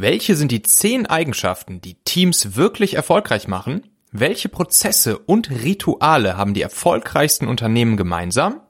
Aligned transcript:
Welche 0.00 0.36
sind 0.36 0.52
die 0.52 0.62
zehn 0.62 1.06
Eigenschaften, 1.06 1.80
die 1.80 1.96
Teams 2.04 2.54
wirklich 2.54 2.94
erfolgreich 2.94 3.48
machen? 3.48 3.82
Welche 4.12 4.48
Prozesse 4.48 5.18
und 5.18 5.50
Rituale 5.50 6.36
haben 6.36 6.54
die 6.54 6.62
erfolgreichsten 6.62 7.48
Unternehmen 7.48 7.96
gemeinsam? 7.96 8.60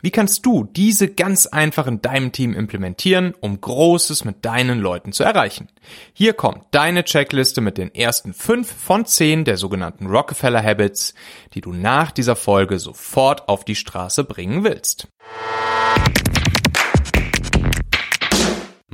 Wie 0.00 0.10
kannst 0.10 0.44
du 0.44 0.64
diese 0.64 1.06
ganz 1.06 1.46
einfach 1.46 1.86
in 1.86 2.02
deinem 2.02 2.32
Team 2.32 2.52
implementieren, 2.52 3.32
um 3.38 3.60
Großes 3.60 4.24
mit 4.24 4.44
deinen 4.44 4.80
Leuten 4.80 5.12
zu 5.12 5.22
erreichen? 5.22 5.68
Hier 6.14 6.32
kommt 6.32 6.64
deine 6.72 7.04
Checkliste 7.04 7.60
mit 7.60 7.78
den 7.78 7.94
ersten 7.94 8.34
fünf 8.34 8.68
von 8.68 9.06
zehn 9.06 9.44
der 9.44 9.58
sogenannten 9.58 10.08
Rockefeller 10.08 10.64
Habits, 10.64 11.14
die 11.54 11.60
du 11.60 11.72
nach 11.72 12.10
dieser 12.10 12.34
Folge 12.34 12.80
sofort 12.80 13.48
auf 13.48 13.64
die 13.64 13.76
Straße 13.76 14.24
bringen 14.24 14.64
willst. 14.64 15.06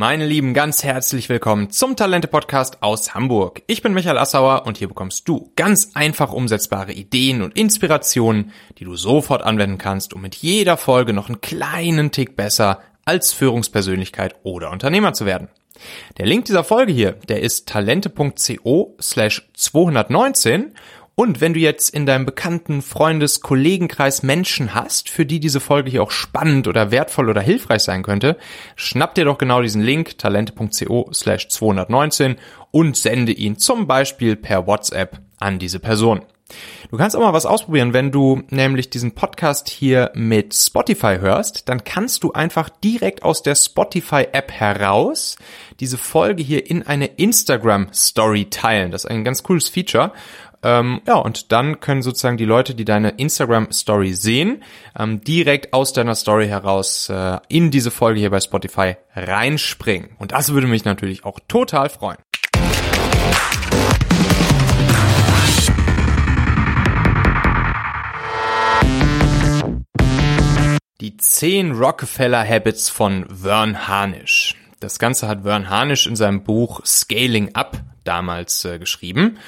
Meine 0.00 0.26
Lieben, 0.26 0.54
ganz 0.54 0.84
herzlich 0.84 1.28
willkommen 1.28 1.70
zum 1.70 1.96
Talente-Podcast 1.96 2.84
aus 2.84 3.16
Hamburg. 3.16 3.62
Ich 3.66 3.82
bin 3.82 3.94
Michael 3.94 4.16
Assauer 4.16 4.64
und 4.64 4.78
hier 4.78 4.86
bekommst 4.86 5.28
du 5.28 5.50
ganz 5.56 5.90
einfach 5.94 6.32
umsetzbare 6.32 6.92
Ideen 6.92 7.42
und 7.42 7.58
Inspirationen, 7.58 8.52
die 8.78 8.84
du 8.84 8.94
sofort 8.94 9.42
anwenden 9.42 9.76
kannst, 9.76 10.14
um 10.14 10.20
mit 10.22 10.36
jeder 10.36 10.76
Folge 10.76 11.12
noch 11.12 11.28
einen 11.28 11.40
kleinen 11.40 12.12
Tick 12.12 12.36
besser 12.36 12.80
als 13.04 13.32
Führungspersönlichkeit 13.32 14.36
oder 14.44 14.70
Unternehmer 14.70 15.14
zu 15.14 15.26
werden. 15.26 15.48
Der 16.16 16.26
Link 16.26 16.44
dieser 16.44 16.62
Folge 16.62 16.92
hier, 16.92 17.12
der 17.28 17.42
ist 17.42 17.68
talente.co 17.68 18.96
slash 19.00 19.50
219 19.54 20.74
und 21.18 21.40
wenn 21.40 21.52
du 21.52 21.58
jetzt 21.58 21.90
in 21.90 22.06
deinem 22.06 22.26
bekannten 22.26 22.80
Freundes-, 22.80 23.40
Kollegenkreis 23.40 24.22
Menschen 24.22 24.72
hast, 24.72 25.10
für 25.10 25.26
die 25.26 25.40
diese 25.40 25.58
Folge 25.58 25.90
hier 25.90 26.04
auch 26.04 26.12
spannend 26.12 26.68
oder 26.68 26.92
wertvoll 26.92 27.28
oder 27.28 27.40
hilfreich 27.40 27.82
sein 27.82 28.04
könnte, 28.04 28.36
schnapp 28.76 29.16
dir 29.16 29.24
doch 29.24 29.36
genau 29.36 29.60
diesen 29.60 29.82
Link 29.82 30.16
talente.co 30.16 31.10
slash 31.12 31.48
219 31.48 32.36
und 32.70 32.96
sende 32.96 33.32
ihn 33.32 33.58
zum 33.58 33.88
Beispiel 33.88 34.36
per 34.36 34.68
WhatsApp 34.68 35.18
an 35.40 35.58
diese 35.58 35.80
Person. 35.80 36.20
Du 36.90 36.96
kannst 36.96 37.14
auch 37.16 37.20
mal 37.20 37.34
was 37.34 37.44
ausprobieren, 37.44 37.92
wenn 37.92 38.10
du 38.10 38.42
nämlich 38.48 38.88
diesen 38.88 39.12
Podcast 39.12 39.68
hier 39.68 40.10
mit 40.14 40.54
Spotify 40.54 41.18
hörst, 41.20 41.68
dann 41.68 41.84
kannst 41.84 42.24
du 42.24 42.32
einfach 42.32 42.70
direkt 42.70 43.22
aus 43.22 43.42
der 43.42 43.54
Spotify 43.54 44.28
App 44.32 44.50
heraus 44.50 45.36
diese 45.80 45.98
Folge 45.98 46.42
hier 46.42 46.70
in 46.70 46.86
eine 46.86 47.06
Instagram 47.06 47.88
Story 47.92 48.46
teilen. 48.48 48.90
Das 48.90 49.04
ist 49.04 49.10
ein 49.10 49.24
ganz 49.24 49.42
cooles 49.42 49.68
Feature 49.68 50.12
ähm, 50.62 51.00
ja, 51.06 51.16
und 51.16 51.52
dann 51.52 51.80
können 51.80 52.02
sozusagen 52.02 52.36
die 52.36 52.44
Leute, 52.44 52.74
die 52.74 52.84
deine 52.84 53.10
Instagram-Story 53.10 54.12
sehen, 54.14 54.64
ähm, 54.98 55.20
direkt 55.22 55.72
aus 55.72 55.92
deiner 55.92 56.14
Story 56.14 56.48
heraus 56.48 57.08
äh, 57.08 57.38
in 57.48 57.70
diese 57.70 57.90
Folge 57.90 58.18
hier 58.20 58.30
bei 58.30 58.40
Spotify 58.40 58.96
reinspringen. 59.14 60.10
Und 60.18 60.32
das 60.32 60.52
würde 60.52 60.66
mich 60.66 60.84
natürlich 60.84 61.24
auch 61.24 61.38
total 61.46 61.88
freuen. 61.88 62.18
Die 71.00 71.16
10 71.16 71.72
Rockefeller 71.72 72.44
Habits 72.44 72.88
von 72.88 73.24
Vern 73.28 73.86
Harnish. 73.86 74.56
Das 74.80 74.98
Ganze 74.98 75.28
hat 75.28 75.42
Vern 75.42 75.70
Harnish 75.70 76.08
in 76.08 76.16
seinem 76.16 76.42
Buch 76.42 76.84
Scaling 76.84 77.54
Up 77.54 77.76
damals 78.02 78.64
äh, 78.64 78.80
geschrieben. 78.80 79.38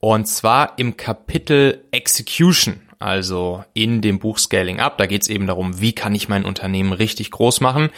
Und 0.00 0.26
zwar 0.26 0.78
im 0.78 0.96
Kapitel 0.96 1.84
Execution, 1.90 2.80
also 3.00 3.64
in 3.74 4.00
dem 4.00 4.18
Buch 4.18 4.38
Scaling 4.38 4.80
Up. 4.80 4.98
Da 4.98 5.06
geht 5.06 5.22
es 5.22 5.28
eben 5.28 5.46
darum, 5.46 5.80
wie 5.80 5.92
kann 5.92 6.14
ich 6.14 6.28
mein 6.28 6.44
Unternehmen 6.44 6.92
richtig 6.92 7.30
groß 7.30 7.60
machen. 7.60 7.90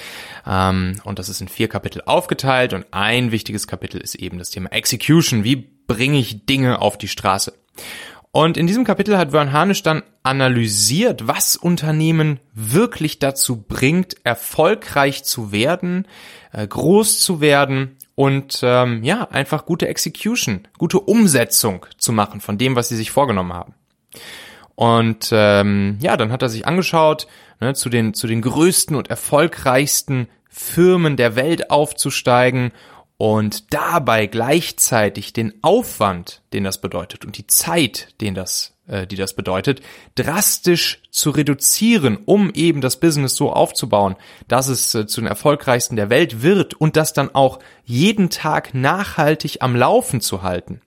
Ähm, 0.46 1.00
und 1.04 1.18
das 1.18 1.28
ist 1.28 1.40
in 1.40 1.48
vier 1.48 1.68
Kapitel 1.68 2.02
aufgeteilt. 2.04 2.72
Und 2.72 2.86
ein 2.90 3.32
wichtiges 3.32 3.66
Kapitel 3.66 4.00
ist 4.00 4.14
eben 4.14 4.38
das 4.38 4.50
Thema 4.50 4.72
Execution. 4.72 5.44
Wie 5.44 5.56
bringe 5.56 6.18
ich 6.18 6.46
Dinge 6.46 6.80
auf 6.80 6.96
die 6.96 7.08
Straße? 7.08 7.52
Und 8.32 8.56
in 8.56 8.68
diesem 8.68 8.84
Kapitel 8.84 9.18
hat 9.18 9.32
Vern 9.32 9.52
Harnisch 9.52 9.82
dann 9.82 10.04
analysiert, 10.22 11.26
was 11.26 11.56
Unternehmen 11.56 12.38
wirklich 12.54 13.18
dazu 13.18 13.60
bringt, 13.62 14.14
erfolgreich 14.22 15.24
zu 15.24 15.50
werden, 15.50 16.06
äh, 16.52 16.66
groß 16.66 17.20
zu 17.20 17.40
werden 17.40 17.96
und 18.20 18.60
ähm, 18.62 19.02
ja, 19.02 19.28
einfach 19.30 19.64
gute 19.64 19.88
Execution, 19.88 20.68
gute 20.76 21.00
Umsetzung 21.00 21.86
zu 21.96 22.12
machen 22.12 22.42
von 22.42 22.58
dem, 22.58 22.76
was 22.76 22.90
sie 22.90 22.96
sich 22.96 23.10
vorgenommen 23.10 23.54
haben. 23.54 23.72
Und 24.74 25.30
ähm, 25.32 25.96
ja, 26.02 26.18
dann 26.18 26.30
hat 26.30 26.42
er 26.42 26.50
sich 26.50 26.66
angeschaut, 26.66 27.28
ne, 27.60 27.72
zu 27.72 27.88
den 27.88 28.12
zu 28.12 28.26
den 28.26 28.42
größten 28.42 28.94
und 28.94 29.08
erfolgreichsten 29.08 30.28
Firmen 30.50 31.16
der 31.16 31.34
Welt 31.34 31.70
aufzusteigen 31.70 32.72
und 33.16 33.72
dabei 33.72 34.26
gleichzeitig 34.26 35.32
den 35.32 35.54
Aufwand, 35.62 36.42
den 36.52 36.64
das 36.64 36.78
bedeutet 36.78 37.24
und 37.24 37.38
die 37.38 37.46
Zeit, 37.46 38.20
den 38.20 38.34
das 38.34 38.74
äh, 38.90 39.06
die 39.06 39.16
das 39.16 39.34
bedeutet, 39.34 39.80
drastisch 40.14 41.00
zu 41.10 41.30
reduzieren, 41.30 42.18
um 42.24 42.50
eben 42.52 42.80
das 42.80 42.98
Business 42.98 43.36
so 43.36 43.52
aufzubauen, 43.52 44.16
dass 44.48 44.68
es 44.68 44.94
äh, 44.94 45.06
zu 45.06 45.20
den 45.20 45.28
erfolgreichsten 45.28 45.96
der 45.96 46.10
Welt 46.10 46.42
wird 46.42 46.74
und 46.74 46.96
das 46.96 47.12
dann 47.12 47.34
auch 47.34 47.60
jeden 47.84 48.30
Tag 48.30 48.74
nachhaltig 48.74 49.58
am 49.60 49.76
Laufen 49.76 50.20
zu 50.20 50.42
halten. 50.42 50.80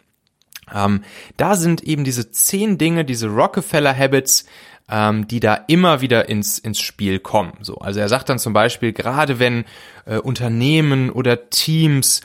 Ähm, 0.74 1.04
da 1.38 1.56
sind 1.56 1.82
eben 1.84 2.04
diese 2.04 2.32
zehn 2.32 2.78
Dinge, 2.78 3.06
diese 3.06 3.28
Rockefeller 3.28 3.98
Habits, 3.98 4.46
ähm, 4.90 5.28
die 5.28 5.40
da 5.40 5.56
immer 5.68 6.02
wieder 6.02 6.30
ins, 6.30 6.60
ins 6.60 6.80
Spiel 6.80 7.20
kommen. 7.20 7.54
So, 7.62 7.78
also 7.78 8.00
er 8.00 8.10
sagt 8.10 8.30
dann 8.30 8.40
zum 8.40 8.54
Beispiel, 8.54 8.92
gerade 8.92 9.40
wenn 9.40 9.66
äh, 10.06 10.18
Unternehmen 10.18 11.10
oder 11.10 11.50
Teams 11.50 12.22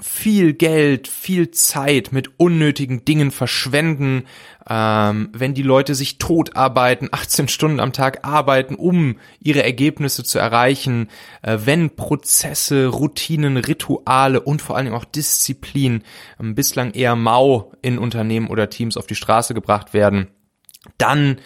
viel 0.00 0.52
Geld, 0.54 1.08
viel 1.08 1.50
Zeit 1.50 2.12
mit 2.12 2.38
unnötigen 2.38 3.04
Dingen 3.04 3.30
verschwenden, 3.30 4.24
ähm, 4.68 5.30
wenn 5.32 5.54
die 5.54 5.62
Leute 5.62 5.94
sich 5.94 6.18
tot 6.18 6.56
arbeiten, 6.56 7.08
18 7.10 7.48
Stunden 7.48 7.80
am 7.80 7.92
Tag 7.92 8.24
arbeiten, 8.24 8.74
um 8.74 9.16
ihre 9.40 9.62
Ergebnisse 9.62 10.24
zu 10.24 10.38
erreichen, 10.38 11.08
äh, 11.42 11.58
wenn 11.64 11.96
Prozesse, 11.96 12.86
Routinen, 12.86 13.56
Rituale 13.56 14.40
und 14.40 14.62
vor 14.62 14.76
Dingen 14.84 14.96
auch 14.96 15.04
Disziplin 15.04 16.02
ähm, 16.40 16.54
bislang 16.54 16.92
eher 16.92 17.16
mau 17.16 17.72
in 17.82 17.98
Unternehmen 17.98 18.48
oder 18.48 18.70
Teams 18.70 18.96
auf 18.96 19.06
die 19.06 19.14
Straße 19.14 19.54
gebracht 19.54 19.92
werden, 19.92 20.28
dann 20.98 21.38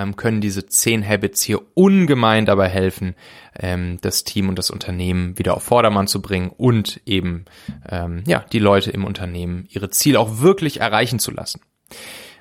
ähm, 0.00 0.16
können 0.16 0.40
diese 0.40 0.66
zehn 0.66 1.06
Habits 1.06 1.42
hier 1.42 1.60
ungemein 1.74 2.46
dabei 2.46 2.68
helfen, 2.68 3.14
ähm, 3.58 3.98
das 4.00 4.24
Team 4.24 4.48
und 4.48 4.58
das 4.58 4.70
Unternehmen 4.70 5.38
wieder 5.38 5.54
auf 5.54 5.62
Vordermann 5.62 6.06
zu 6.06 6.22
bringen 6.22 6.50
und 6.56 7.00
eben 7.06 7.44
ähm, 7.88 8.22
ja 8.26 8.44
die 8.52 8.58
Leute 8.58 8.90
im 8.90 9.04
Unternehmen 9.04 9.66
ihre 9.70 9.90
Ziele 9.90 10.18
auch 10.20 10.40
wirklich 10.40 10.80
erreichen 10.80 11.18
zu 11.18 11.30
lassen. 11.30 11.60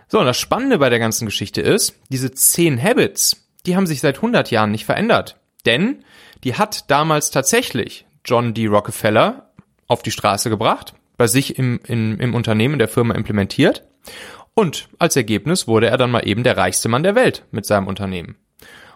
So, 0.07 0.19
und 0.19 0.25
das 0.25 0.37
Spannende 0.37 0.79
bei 0.79 0.89
der 0.89 0.99
ganzen 0.99 1.25
Geschichte 1.25 1.61
ist, 1.61 1.95
diese 2.09 2.31
zehn 2.31 2.81
Habits, 2.81 3.45
die 3.65 3.75
haben 3.75 3.85
sich 3.85 3.99
seit 4.01 4.17
100 4.17 4.49
Jahren 4.51 4.71
nicht 4.71 4.85
verändert. 4.85 5.37
Denn 5.65 6.03
die 6.43 6.55
hat 6.55 6.89
damals 6.89 7.31
tatsächlich 7.31 8.05
John 8.25 8.53
D. 8.53 8.67
Rockefeller 8.67 9.51
auf 9.87 10.01
die 10.01 10.11
Straße 10.11 10.49
gebracht, 10.49 10.93
bei 11.17 11.27
sich 11.27 11.57
im, 11.57 11.79
in, 11.85 12.17
im 12.19 12.33
Unternehmen 12.33 12.79
der 12.79 12.87
Firma 12.87 13.13
implementiert. 13.13 13.83
Und 14.59 14.89
als 14.99 15.15
Ergebnis 15.15 15.69
wurde 15.69 15.87
er 15.87 15.95
dann 15.95 16.11
mal 16.11 16.27
eben 16.27 16.43
der 16.43 16.57
reichste 16.57 16.89
Mann 16.89 17.01
der 17.01 17.15
Welt 17.15 17.45
mit 17.49 17.65
seinem 17.65 17.87
Unternehmen. 17.87 18.35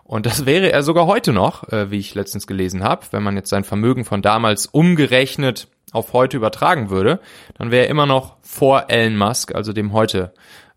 Und 0.03 0.25
das 0.25 0.45
wäre 0.45 0.69
er 0.73 0.83
sogar 0.83 1.07
heute 1.07 1.31
noch, 1.31 1.71
äh, 1.71 1.89
wie 1.89 1.99
ich 1.99 2.15
letztens 2.15 2.47
gelesen 2.47 2.83
habe. 2.83 3.05
Wenn 3.11 3.23
man 3.23 3.37
jetzt 3.37 3.49
sein 3.49 3.63
Vermögen 3.63 4.03
von 4.03 4.21
damals 4.21 4.65
umgerechnet 4.65 5.69
auf 5.93 6.11
heute 6.11 6.35
übertragen 6.35 6.89
würde, 6.89 7.21
dann 7.57 7.71
wäre 7.71 7.85
er 7.85 7.89
immer 7.91 8.05
noch 8.05 8.35
vor 8.41 8.89
Elon 8.89 9.15
Musk, 9.15 9.55
also 9.55 9.71
dem 9.71 9.93
heute 9.93 10.33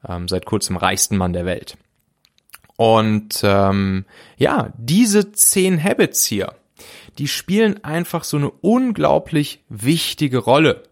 ähm, 0.08 0.28
seit 0.28 0.46
kurzem 0.46 0.76
reichsten 0.76 1.16
Mann 1.16 1.32
der 1.32 1.46
Welt. 1.46 1.76
Und 2.76 3.40
ähm, 3.42 4.04
ja, 4.36 4.72
diese 4.78 5.32
zehn 5.32 5.82
Habits 5.82 6.24
hier, 6.24 6.54
die 7.18 7.26
spielen 7.26 7.82
einfach 7.82 8.22
so 8.22 8.36
eine 8.36 8.50
unglaublich 8.50 9.64
wichtige 9.68 10.38
Rolle. 10.38 10.84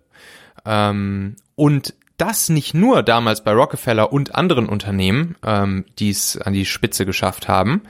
Ähm, 0.67 1.37
und 1.55 1.95
das 2.17 2.49
nicht 2.49 2.75
nur 2.75 3.03
damals 3.03 3.43
bei 3.43 3.53
Rockefeller 3.53 4.13
und 4.13 4.35
anderen 4.35 4.69
Unternehmen, 4.69 5.37
ähm, 5.45 5.85
die 5.99 6.11
es 6.11 6.37
an 6.37 6.53
die 6.53 6.65
Spitze 6.65 7.07
geschafft 7.07 7.49
haben, 7.49 7.83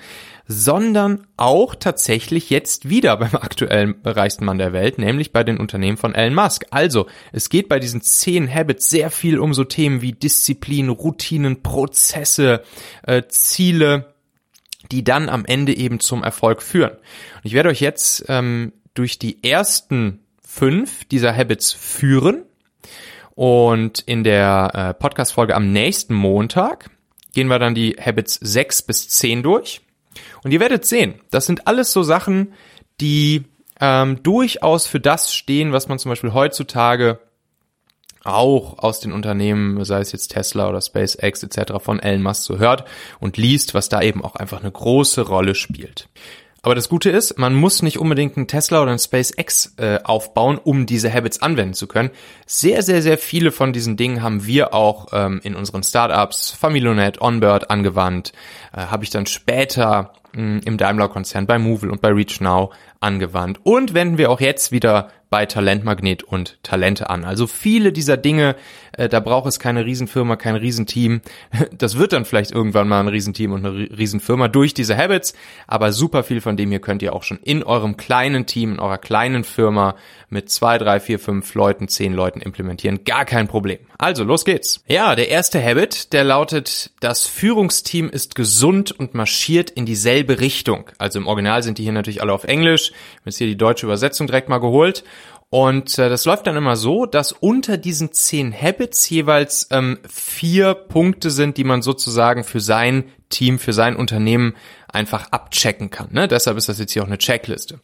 sondern 0.47 1.27
auch 1.37 1.75
tatsächlich 1.75 2.51
jetzt 2.51 2.89
wieder 2.89 3.17
beim 3.19 3.35
aktuellen 3.35 3.95
reichsten 4.05 4.45
Mann 4.45 4.59
der 4.59 4.73
Welt, 4.73 4.99
nämlich 4.99 5.33
bei 5.33 5.45
den 5.45 5.59
Unternehmen 5.59 5.97
von 5.97 6.15
Elon 6.15 6.35
Musk. 6.35 6.67
Also, 6.71 7.07
es 7.33 7.49
geht 7.49 7.69
bei 7.69 7.79
diesen 7.79 8.03
zehn 8.03 8.53
Habits 8.53 8.91
sehr 8.91 9.11
viel 9.11 9.39
um 9.39 9.55
so 9.55 9.65
Themen 9.65 10.03
wie 10.03 10.13
Disziplin, 10.13 10.89
Routinen, 10.89 11.63
Prozesse, 11.63 12.63
äh, 13.03 13.23
Ziele, 13.29 14.15
die 14.91 15.05
dann 15.05 15.29
am 15.29 15.45
Ende 15.45 15.77
eben 15.77 16.01
zum 16.01 16.23
Erfolg 16.23 16.63
führen. 16.63 16.93
Und 16.93 17.45
ich 17.45 17.55
werde 17.55 17.71
euch 17.71 17.81
jetzt 17.81 18.25
ähm, 18.29 18.73
durch 18.93 19.19
die 19.19 19.43
ersten 19.43 20.21
fünf 20.47 21.05
dieser 21.07 21.35
Habits 21.35 21.73
führen. 21.73 22.45
Und 23.35 24.01
in 24.01 24.25
der 24.25 24.71
äh, 24.75 24.95
Podcast-Folge 24.95 25.55
am 25.55 25.73
nächsten 25.73 26.15
Montag 26.15 26.91
gehen 27.33 27.49
wir 27.49 27.59
dann 27.59 27.75
die 27.75 27.97
Habits 28.01 28.35
sechs 28.35 28.83
bis 28.83 29.09
zehn 29.09 29.43
durch. 29.43 29.81
Und 30.43 30.53
ihr 30.53 30.61
werdet 30.61 30.85
sehen, 30.85 31.21
das 31.31 31.47
sind 31.47 31.67
alles 31.67 31.93
so 31.93 32.03
Sachen, 32.03 32.53
die 33.01 33.45
ähm, 33.81 34.23
durchaus 34.23 34.87
für 34.87 35.01
das 35.01 35.35
stehen, 35.35 35.73
was 35.73 35.89
man 35.89 35.99
zum 35.99 36.11
Beispiel 36.11 36.33
heutzutage 36.33 37.19
auch 38.23 38.79
aus 38.79 39.01
den 39.01 39.13
Unternehmen, 39.13 39.85
sei 39.85 40.01
es 40.01 40.13
jetzt 40.13 40.29
Tesla 40.29 40.69
oder 40.69 40.81
SpaceX 40.81 41.43
etc. 41.43 41.75
von 41.79 42.01
Elon 42.01 42.23
Musk 42.23 42.45
so 42.45 42.59
hört 42.59 42.85
und 43.21 43.37
liest, 43.37 43.75
was 43.75 43.89
da 43.89 44.01
eben 44.01 44.25
auch 44.25 44.37
einfach 44.37 44.61
eine 44.61 44.71
große 44.71 45.23
Rolle 45.23 45.55
spielt. 45.55 46.09
Aber 46.65 46.75
das 46.75 46.89
Gute 46.89 47.11
ist, 47.11 47.39
man 47.39 47.55
muss 47.55 47.83
nicht 47.83 47.99
unbedingt 47.99 48.39
einen 48.39 48.49
Tesla 48.49 48.81
oder 48.81 48.91
einen 48.91 48.99
SpaceX 48.99 49.75
äh, 49.77 49.99
aufbauen, 50.03 50.57
um 50.57 50.87
diese 50.87 51.13
Habits 51.13 51.43
anwenden 51.43 51.75
zu 51.75 51.87
können. 51.87 52.09
Sehr, 52.47 52.83
sehr, 52.83 53.03
sehr 53.03 53.19
viele 53.19 53.53
von 53.53 53.75
diesen 53.75 53.99
Dingen 53.99 54.23
haben 54.23 54.47
wir 54.47 54.73
auch 54.73 55.09
ähm, 55.13 55.43
in 55.45 55.57
unseren 55.57 55.83
Startups, 55.83 56.53
Familionet, 56.53 57.21
Onbird 57.21 57.69
angewandt. 57.69 58.33
Äh, 58.73 58.87
Habe 58.87 59.05
ich 59.05 59.11
dann 59.11 59.27
später 59.27 60.15
im 60.35 60.77
Daimler-Konzern 60.77 61.47
bei 61.47 61.59
Movil 61.59 61.91
und 61.91 62.01
bei 62.01 62.09
ReachNow 62.11 62.75
angewandt. 63.01 63.61
Und 63.63 63.95
wenden 63.95 64.19
wir 64.19 64.31
auch 64.31 64.41
jetzt 64.41 64.73
wieder 64.73 65.11
bei 65.31 65.47
Talentmagnet 65.47 66.23
und 66.23 66.63
Talente 66.63 67.11
an. 67.11 67.25
Also 67.25 67.49
viele 67.49 67.93
dieser 67.93 68.17
Dinge, 68.17 68.55
äh, 68.93 69.09
da 69.09 69.19
braucht 69.19 69.49
es 69.49 69.59
keine 69.59 69.85
Riesenfirma, 69.85 70.37
kein 70.37 70.55
Riesenteam. 70.55 71.21
Das 71.77 71.99
wird 71.99 72.13
dann 72.13 72.25
vielleicht 72.25 72.53
irgendwann 72.53 72.89
mal 72.89 73.01
ein 73.01 73.09
Riesenteam 73.09 73.53
und 73.53 73.67
eine 73.67 73.89
Riesenfirma 73.99 74.49
durch 74.49 74.75
diese 74.75 74.97
Habits, 74.97 75.35
aber 75.67 75.93
super 75.93 76.23
viel 76.23 76.41
von 76.41 76.57
dem 76.57 76.71
hier 76.71 76.79
könnt 76.79 77.03
ihr 77.03 77.13
auch 77.13 77.25
schon 77.25 77.39
in 77.39 77.65
eurem 77.65 77.97
kleinen 77.97 78.47
Team, 78.47 78.75
in 78.75 78.79
eurer 78.79 78.99
kleinen 78.99 79.43
Firma 79.43 79.97
mit 80.29 80.51
zwei, 80.51 80.79
drei, 80.79 81.01
vier, 81.01 81.19
fünf 81.19 81.53
Leuten, 81.55 81.89
zehn 81.89 82.15
Leuten 82.15 82.41
implementieren. 82.41 83.05
Gar 83.05 83.25
kein 83.25 83.49
Problem. 83.49 83.81
Also, 83.99 84.25
los 84.25 84.45
geht's. 84.45 84.83
Ja, 84.87 85.15
der 85.15 85.29
erste 85.29 85.63
Habit, 85.63 86.13
der 86.13 86.25
lautet, 86.25 86.91
das 87.01 87.27
Führungsteam 87.27 88.11
ist 88.11 88.35
gesund 88.35 88.93
und 88.93 89.15
marschiert 89.15 89.71
in 89.71 89.87
dieselbe 89.87 90.41
Richtung. 90.41 90.91
Also 90.99 91.19
im 91.19 91.27
Original 91.27 91.63
sind 91.63 91.79
die 91.79 91.85
hier 91.85 91.93
natürlich 91.93 92.21
alle 92.21 92.33
auf 92.33 92.45
Englisch. 92.45 92.91
Ich 92.91 93.17
habe 93.21 93.23
jetzt 93.27 93.39
hier 93.39 93.47
die 93.47 93.57
deutsche 93.57 93.87
Übersetzung 93.87 94.27
direkt 94.27 94.49
mal 94.49 94.59
geholt. 94.59 95.05
Und 95.51 96.01
äh, 96.01 96.09
das 96.09 96.25
läuft 96.25 96.49
dann 96.49 96.57
immer 96.57 96.75
so, 96.75 97.07
dass 97.07 97.31
unter 97.31 97.77
diesen 97.77 98.13
zehn 98.13 98.53
Habits 98.53 99.09
jeweils 99.09 99.69
ähm, 99.71 100.01
vier 100.09 100.75
Punkte 100.75 101.31
sind, 101.31 101.59
die 101.59 101.63
man 101.63 101.81
sozusagen 101.81 102.43
für 102.43 102.59
sein 102.59 103.05
Team, 103.29 103.61
für 103.61 103.73
sein 103.73 103.95
Unternehmen 103.95 104.57
einfach 104.89 105.31
abchecken 105.31 105.91
kann. 105.91 106.09
Ne? 106.11 106.27
Deshalb 106.27 106.57
ist 106.57 106.69
das 106.69 106.81
jetzt 106.81 106.93
hier 106.93 107.03
auch 107.03 107.07
eine 107.07 107.19
Checkliste. 107.19 107.79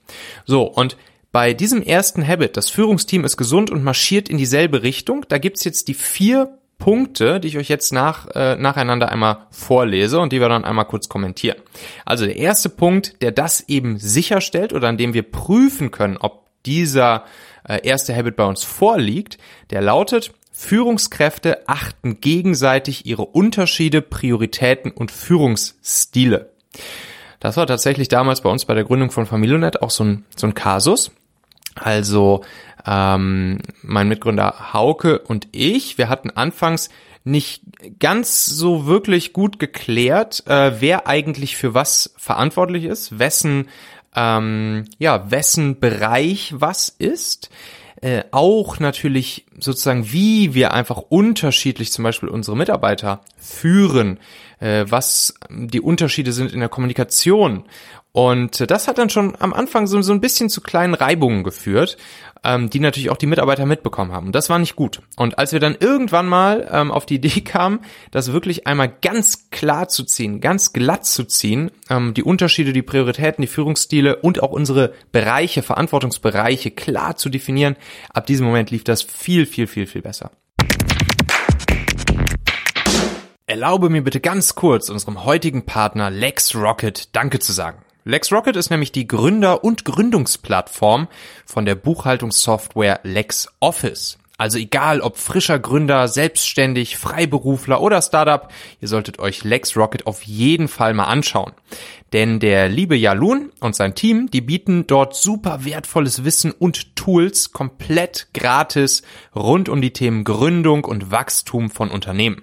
So, 0.47 0.63
und 0.63 0.97
bei 1.33 1.55
diesem 1.55 1.83
ersten 1.83 2.27
Habit, 2.27 2.57
das 2.57 2.71
Führungsteam 2.71 3.25
ist 3.25 3.37
gesund 3.37 3.71
und 3.71 3.85
marschiert 3.85 4.29
in 4.29 4.39
dieselbe 4.39 4.83
Richtung, 4.83 5.25
da 5.29 5.39
gibt's 5.39 5.65
jetzt 5.65 5.89
die 5.89 5.95
vier 5.95 6.59
Punkte, 6.79 7.39
die 7.39 7.49
ich 7.49 7.59
euch 7.59 7.69
jetzt 7.69 7.93
nach, 7.93 8.27
äh, 8.35 8.57
nacheinander 8.57 9.11
einmal 9.11 9.47
vorlese 9.51 10.19
und 10.19 10.33
die 10.33 10.41
wir 10.41 10.49
dann 10.49 10.65
einmal 10.65 10.87
kurz 10.87 11.09
kommentieren. 11.09 11.59
Also 12.05 12.25
der 12.25 12.37
erste 12.37 12.69
Punkt, 12.69 13.23
der 13.23 13.31
das 13.31 13.69
eben 13.69 13.99
sicherstellt 13.99 14.73
oder 14.73 14.89
an 14.89 14.97
dem 14.97 15.15
wir 15.15 15.23
prüfen 15.23 15.93
können, 15.93 16.17
ob 16.17 16.49
dieser 16.67 17.25
äh, 17.69 17.87
erste 17.87 18.17
Habit 18.17 18.35
bei 18.37 18.45
uns 18.45 18.65
vorliegt, 18.65 19.39
der 19.71 19.83
lautet, 19.83 20.33
Führungskräfte 20.53 21.69
achten 21.69 22.21
gegenseitig 22.21 23.07
ihre 23.07 23.25
Unterschiede, 23.25 24.03
Prioritäten 24.03 24.91
und 24.91 25.11
Führungsstile. 25.11 26.51
Das 27.39 27.57
war 27.57 27.67
tatsächlich 27.67 28.09
damals 28.09 28.43
bei 28.43 28.51
uns 28.51 28.67
bei 28.67 28.75
der 28.75 28.85
Gründung 28.85 29.11
von 29.11 29.27
Familionet 29.27 29.81
auch 29.81 29.91
so 29.91 30.05
ein, 30.05 30.25
so 30.37 30.47
ein 30.47 30.55
Kasus. 30.55 31.13
Also 31.75 32.45
ähm, 32.87 33.59
mein 33.83 34.09
Mitgründer 34.09 34.73
Hauke 34.73 35.19
und 35.21 35.49
ich, 35.53 35.99
wir 35.99 36.09
hatten 36.09 36.31
anfangs 36.31 36.91
nicht 37.23 37.63
ganz 37.99 38.47
so 38.47 38.87
wirklich 38.87 39.33
gut 39.33 39.59
geklärt, 39.59 40.45
äh, 40.47 40.81
wer 40.81 41.07
eigentlich 41.07 41.57
für 41.57 41.75
was 41.75 42.15
verantwortlich 42.17 42.85
ist, 42.85 43.19
wessen 43.19 43.69
ähm, 44.15 44.87
ja, 44.99 45.31
wessen 45.31 45.79
Bereich 45.81 46.55
was 46.57 46.89
ist. 46.89 47.51
Äh, 48.03 48.25
auch 48.31 48.79
natürlich 48.81 49.47
sozusagen, 49.59 50.11
wie 50.11 50.55
wir 50.55 50.73
einfach 50.73 50.97
unterschiedlich 50.97 51.93
zum 51.93 52.03
Beispiel 52.03 52.31
unsere 52.31 52.57
Mitarbeiter 52.57 53.21
führen, 53.37 54.19
äh, 54.61 54.85
was 54.89 55.35
die 55.51 55.81
Unterschiede 55.81 56.33
sind 56.33 56.53
in 56.53 56.61
der 56.61 56.69
Kommunikation. 56.69 57.65
Und 58.13 58.71
das 58.71 58.89
hat 58.89 58.99
dann 58.99 59.09
schon 59.09 59.37
am 59.39 59.53
Anfang 59.53 59.87
so, 59.87 60.01
so 60.03 60.13
ein 60.13 60.21
bisschen 60.21 60.49
zu 60.49 60.61
kleinen 60.61 60.95
Reibungen 60.95 61.45
geführt 61.45 61.97
ähm, 62.45 62.71
die 62.71 62.81
natürlich 62.81 63.11
auch 63.11 63.17
die 63.17 63.27
Mitarbeiter 63.27 63.67
mitbekommen 63.67 64.13
haben. 64.13 64.27
Und 64.27 64.35
das 64.35 64.51
war 64.51 64.59
nicht 64.59 64.77
gut. 64.77 65.01
Und 65.17 65.39
als 65.39 65.53
wir 65.53 65.61
dann 65.61 65.77
irgendwann 65.79 66.27
mal 66.27 66.69
ähm, 66.71 66.91
auf 66.91 67.07
die 67.07 67.17
Idee 67.17 67.41
kamen, 67.41 67.81
das 68.11 68.33
wirklich 68.33 68.67
einmal 68.67 68.93
ganz 69.03 69.51
klar 69.51 69.89
zu 69.89 70.05
ziehen, 70.05 70.41
ganz 70.41 70.73
glatt 70.73 71.05
zu 71.05 71.25
ziehen, 71.25 71.71
ähm, 71.89 72.15
die 72.15 72.23
Unterschiede, 72.23 72.73
die 72.73 72.83
Prioritäten, 72.83 73.43
die 73.43 73.49
Führungsstile 73.49 74.17
und 74.17 74.43
auch 74.43 74.51
unsere 74.51 74.93
Bereiche, 75.13 75.63
Verantwortungsbereiche 75.63 76.71
klar 76.71 77.17
zu 77.17 77.29
definieren, 77.29 77.77
ab 78.13 78.27
diesem 78.27 78.47
Moment 78.47 78.71
lief 78.71 78.85
das 78.85 79.03
viel, 79.03 79.47
viel, 79.47 79.67
viel, 79.67 79.87
viel 79.87 80.03
besser. 80.03 80.31
Erlaube 83.51 83.91
mir 83.91 84.05
bitte 84.05 84.21
ganz 84.21 84.55
kurz 84.55 84.91
unserem 84.91 85.25
heutigen 85.25 85.67
Partner 85.67 86.09
LexRocket 86.09 87.09
Danke 87.17 87.41
zu 87.41 87.53
sagen. 87.53 87.83
LexRocket 88.05 88.55
ist 88.55 88.71
nämlich 88.71 88.93
die 88.93 89.09
Gründer- 89.09 89.65
und 89.65 89.85
Gründungsplattform 89.85 91.09
von 91.47 91.65
der 91.65 91.75
Buchhaltungssoftware 91.75 93.01
LexOffice. 93.03 94.19
Also 94.41 94.57
egal 94.57 95.03
ob 95.03 95.19
frischer 95.19 95.59
Gründer, 95.59 96.09
selbstständig, 96.09 96.97
Freiberufler 96.97 97.83
oder 97.83 98.01
Startup, 98.01 98.51
ihr 98.81 98.89
solltet 98.89 99.19
euch 99.19 99.45
LexRocket 99.45 100.07
auf 100.07 100.23
jeden 100.23 100.69
Fall 100.69 100.95
mal 100.95 101.05
anschauen. 101.05 101.53
Denn 102.15 102.41
der 102.41 102.71
liebe 102.71 102.97
Jalun 102.97 103.53
und 103.61 103.77
sein 103.77 103.95
Team, 103.95 104.31
die 104.31 104.41
bieten 104.41 104.87
dort 104.87 105.15
super 105.15 105.67
wertvolles 105.67 106.25
Wissen 106.25 106.53
und 106.53 106.97
Tools 106.97 107.53
komplett 107.53 108.29
gratis 108.33 109.03
rund 109.37 109.69
um 109.69 109.83
die 109.83 109.93
Themen 109.93 110.25
Gründung 110.25 110.85
und 110.85 111.11
Wachstum 111.11 111.69
von 111.69 111.91
Unternehmen. 111.91 112.43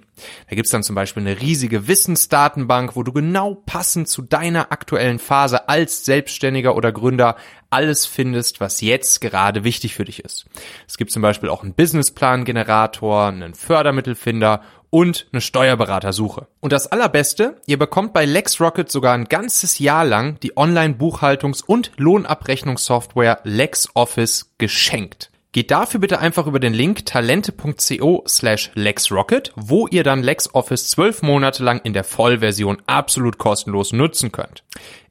Da 0.50 0.56
gibt's 0.56 0.72
dann 0.72 0.84
zum 0.84 0.96
Beispiel 0.96 1.22
eine 1.22 1.42
riesige 1.42 1.88
Wissensdatenbank, 1.88 2.96
wo 2.96 3.04
du 3.04 3.12
genau 3.12 3.56
passend 3.66 4.08
zu 4.08 4.22
deiner 4.22 4.72
aktuellen 4.72 5.20
Phase 5.20 5.70
als 5.70 6.06
Selbstständiger 6.06 6.76
oder 6.76 6.92
Gründer 6.92 7.36
alles 7.70 8.06
findest, 8.06 8.60
was 8.60 8.82
jetzt 8.82 9.22
gerade 9.22 9.64
wichtig 9.64 9.96
für 9.96 10.06
dich 10.06 10.24
ist. 10.24 10.46
Es 10.88 10.98
gibt 10.98 11.12
zum 11.12 11.22
Beispiel 11.22 11.50
auch 11.50 11.64
einen 11.64 11.74
Businessplan-Generator, 11.74 13.28
einen 13.28 13.54
Fördermittelfinder 13.54 14.62
und 14.90 15.28
eine 15.32 15.42
Steuerberatersuche. 15.42 16.48
Und 16.60 16.72
das 16.72 16.88
allerbeste, 16.88 17.62
ihr 17.66 17.78
bekommt 17.78 18.14
bei 18.14 18.26
LexRocket 18.26 18.90
sogar 18.90 19.14
ein 19.14 19.26
ganzes 19.26 19.80
Jahr 19.80 20.06
lang 20.06 20.40
die 20.40 20.56
Online-Buchhaltungs- 20.56 21.64
und 21.66 21.92
Lohnabrechnungssoftware 21.98 23.42
LexOffice 23.44 24.54
geschenkt. 24.58 25.32
Geht 25.54 25.72
dafür 25.72 26.00
bitte 26.00 26.20
einfach 26.20 26.46
über 26.46 26.60
den 26.60 26.74
Link 26.74 27.06
talente.co 27.06 28.24
slash 28.28 28.70
LexRocket, 28.76 29.54
wo 29.56 29.88
ihr 29.88 30.04
dann 30.04 30.22
LexOffice 30.22 30.90
zwölf 30.90 31.24
Monate 31.24 31.64
lang 31.64 31.82
in 31.84 31.94
der 31.94 32.04
Vollversion 32.04 32.78
absolut 32.86 33.38
kostenlos 33.38 33.92
nutzen 33.92 34.32
könnt. 34.32 34.64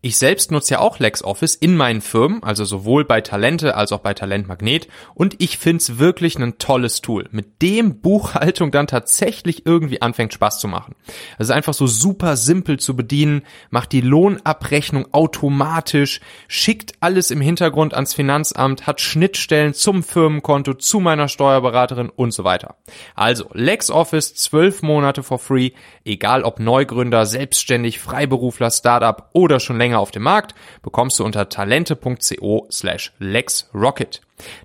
Ich 0.07 0.19
selbst 0.19 0.53
nutze 0.53 0.75
ja 0.75 0.79
auch 0.79 1.01
LexOffice 1.01 1.57
in 1.57 1.77
meinen 1.77 2.01
Firmen, 2.01 2.41
also 2.45 2.65
sowohl 2.65 3.05
bei 3.05 3.23
Talente 3.23 3.75
als 3.75 3.91
auch 3.91 3.99
bei 3.99 4.15
Talentmagnet 4.15 4.87
und 5.17 5.35
ich 5.43 5.59
find's 5.59 5.99
wirklich 5.99 6.39
ein 6.39 6.59
tolles 6.59 7.01
Tool, 7.01 7.27
mit 7.33 7.61
dem 7.61 8.01
Buchhaltung 8.01 8.71
dann 8.71 8.87
tatsächlich 8.87 9.67
irgendwie 9.67 10.03
anfängt 10.03 10.33
Spaß 10.33 10.61
zu 10.61 10.69
machen. 10.69 10.95
Es 11.41 11.49
ist 11.49 11.51
einfach 11.51 11.75
so 11.75 11.89
super 11.89 12.37
simpel 12.37 12.79
zu 12.79 12.95
bedienen, 12.95 13.43
macht 13.71 13.91
die 13.91 14.01
Lohnabrechnung 14.01 15.13
automatisch, 15.13 16.21
schickt 16.47 16.93
alles 17.01 17.33
im 17.33 17.41
Hintergrund 17.41 17.93
ans 17.93 18.15
Finanzamt, 18.15 18.87
hat 18.87 19.01
Schnittstellen 19.01 19.75
zum 19.75 20.05
Firmenkonto, 20.05 20.75
zu 20.75 21.01
meiner 21.01 21.27
Steuerberaterin 21.27 22.11
und 22.11 22.31
so 22.31 22.45
weiter. 22.45 22.77
Also 23.17 23.51
LexOffice 23.55 24.37
zwölf 24.37 24.83
Monate 24.83 25.25
for 25.25 25.41
free, 25.41 25.73
egal 26.05 26.45
ob 26.45 26.61
Neugründer, 26.61 27.27
Selbstständig, 27.27 27.99
Freiberufler, 27.99 28.71
Startup 28.71 29.31
oder 29.33 29.59
schon 29.59 29.79
länger 29.79 29.96
länger 29.97 30.01
auf 30.01 30.11
dem 30.11 30.23
Markt, 30.23 30.55
bekommst 30.83 31.19
du 31.19 31.25
unter 31.25 31.49
talente.co 31.49 32.69
slash 32.71 33.13
lexrocket. 33.19 34.21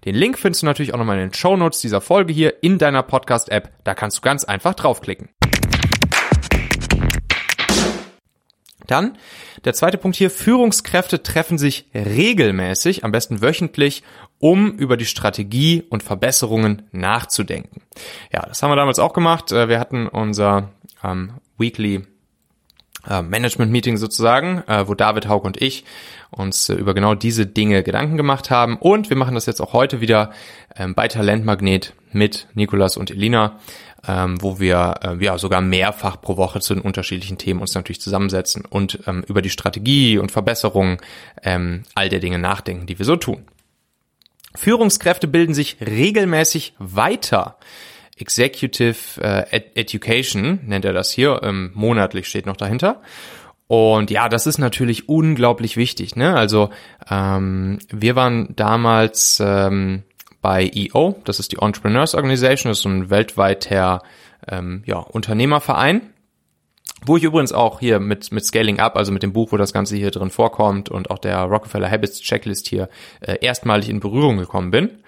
Den 0.05 0.15
Link 0.15 0.37
findest 0.37 0.61
du 0.61 0.65
natürlich 0.65 0.93
auch 0.93 0.97
nochmal 0.97 1.17
in 1.17 1.29
den 1.29 1.33
Show 1.33 1.55
Notes 1.55 1.79
dieser 1.79 2.01
Folge 2.01 2.33
hier 2.33 2.61
in 2.61 2.77
deiner 2.77 3.03
Podcast-App. 3.03 3.71
Da 3.83 3.93
kannst 3.93 4.17
du 4.17 4.21
ganz 4.21 4.43
einfach 4.43 4.73
draufklicken. 4.75 5.29
Dann 8.87 9.17
der 9.63 9.73
zweite 9.73 9.97
Punkt 9.97 10.17
hier, 10.17 10.29
Führungskräfte 10.29 11.23
treffen 11.23 11.57
sich 11.57 11.85
regelmäßig, 11.93 13.05
am 13.05 13.11
besten 13.13 13.41
wöchentlich, 13.41 14.03
um 14.39 14.71
über 14.71 14.97
die 14.97 15.05
Strategie 15.05 15.83
und 15.89 16.03
Verbesserungen 16.03 16.81
nachzudenken. 16.91 17.83
Ja, 18.33 18.41
das 18.45 18.61
haben 18.61 18.71
wir 18.71 18.75
damals 18.75 18.99
auch 18.99 19.13
gemacht. 19.13 19.51
Äh, 19.51 19.69
wir 19.69 19.79
hatten 19.79 20.07
unser 20.07 20.71
ähm, 21.03 21.35
Weekly 21.57 22.01
äh, 23.09 23.21
Management-Meeting 23.21 23.97
sozusagen, 23.97 24.63
äh, 24.67 24.87
wo 24.87 24.93
David, 24.93 25.27
Haug 25.27 25.45
und 25.45 25.61
ich 25.61 25.85
uns 26.29 26.69
äh, 26.69 26.73
über 26.73 26.93
genau 26.93 27.15
diese 27.15 27.45
Dinge 27.45 27.83
Gedanken 27.83 28.17
gemacht 28.17 28.49
haben. 28.49 28.77
Und 28.77 29.09
wir 29.09 29.17
machen 29.17 29.35
das 29.35 29.45
jetzt 29.45 29.61
auch 29.61 29.73
heute 29.73 30.01
wieder 30.01 30.31
ähm, 30.75 30.93
bei 30.93 31.07
Talentmagnet 31.07 31.93
mit 32.11 32.47
Nikolas 32.53 32.97
und 32.97 33.09
Elina, 33.11 33.59
ähm, 34.07 34.41
wo 34.41 34.59
wir 34.59 35.17
ja 35.19 35.37
sogar 35.37 35.61
mehrfach 35.61 36.19
pro 36.21 36.37
Woche 36.37 36.59
zu 36.59 36.73
den 36.73 36.81
unterschiedlichen 36.81 37.37
Themen 37.37 37.61
uns 37.61 37.73
natürlich 37.73 38.01
zusammensetzen 38.01 38.65
und 38.65 38.99
ähm, 39.07 39.23
über 39.27 39.41
die 39.41 39.49
Strategie 39.49 40.17
und 40.17 40.31
Verbesserung 40.31 41.01
ähm, 41.43 41.83
all 41.95 42.09
der 42.09 42.19
Dinge 42.19 42.39
nachdenken, 42.39 42.85
die 42.85 42.97
wir 42.97 43.05
so 43.05 43.15
tun. 43.15 43.45
Führungskräfte 44.55 45.27
bilden 45.27 45.53
sich 45.53 45.77
regelmäßig 45.79 46.73
weiter. 46.77 47.57
Executive 48.21 49.21
äh, 49.21 49.61
Education 49.75 50.59
nennt 50.65 50.85
er 50.85 50.93
das 50.93 51.11
hier, 51.11 51.41
ähm, 51.43 51.71
monatlich 51.73 52.27
steht 52.27 52.45
noch 52.45 52.57
dahinter. 52.57 53.01
Und 53.67 54.11
ja, 54.11 54.27
das 54.27 54.47
ist 54.47 54.57
natürlich 54.57 55.07
unglaublich 55.07 55.77
wichtig. 55.77 56.17
Ne? 56.17 56.35
Also 56.35 56.71
ähm, 57.09 57.79
wir 57.89 58.17
waren 58.17 58.53
damals 58.55 59.41
ähm, 59.41 60.03
bei 60.41 60.69
EO, 60.73 61.15
das 61.23 61.39
ist 61.39 61.53
die 61.53 61.59
Entrepreneurs 61.61 62.13
Organization, 62.13 62.69
das 62.69 62.79
ist 62.79 62.85
ein 62.85 63.09
weltweiter 63.09 64.01
ähm, 64.49 64.83
ja, 64.85 64.97
Unternehmerverein. 64.97 66.01
Wo 67.03 67.17
ich 67.17 67.23
übrigens 67.23 67.51
auch 67.51 67.79
hier 67.79 67.99
mit, 67.99 68.31
mit 68.31 68.45
Scaling 68.45 68.79
Up, 68.79 68.95
also 68.95 69.11
mit 69.11 69.23
dem 69.23 69.33
Buch, 69.33 69.51
wo 69.51 69.57
das 69.57 69.73
Ganze 69.73 69.95
hier 69.95 70.11
drin 70.11 70.29
vorkommt 70.29 70.89
und 70.89 71.09
auch 71.09 71.17
der 71.17 71.39
Rockefeller 71.41 71.89
Habits 71.89 72.19
Checklist 72.21 72.67
hier 72.67 72.89
äh, 73.21 73.37
erstmalig 73.41 73.89
in 73.89 73.99
Berührung 73.99 74.37
gekommen 74.37 74.69
bin. 74.69 74.99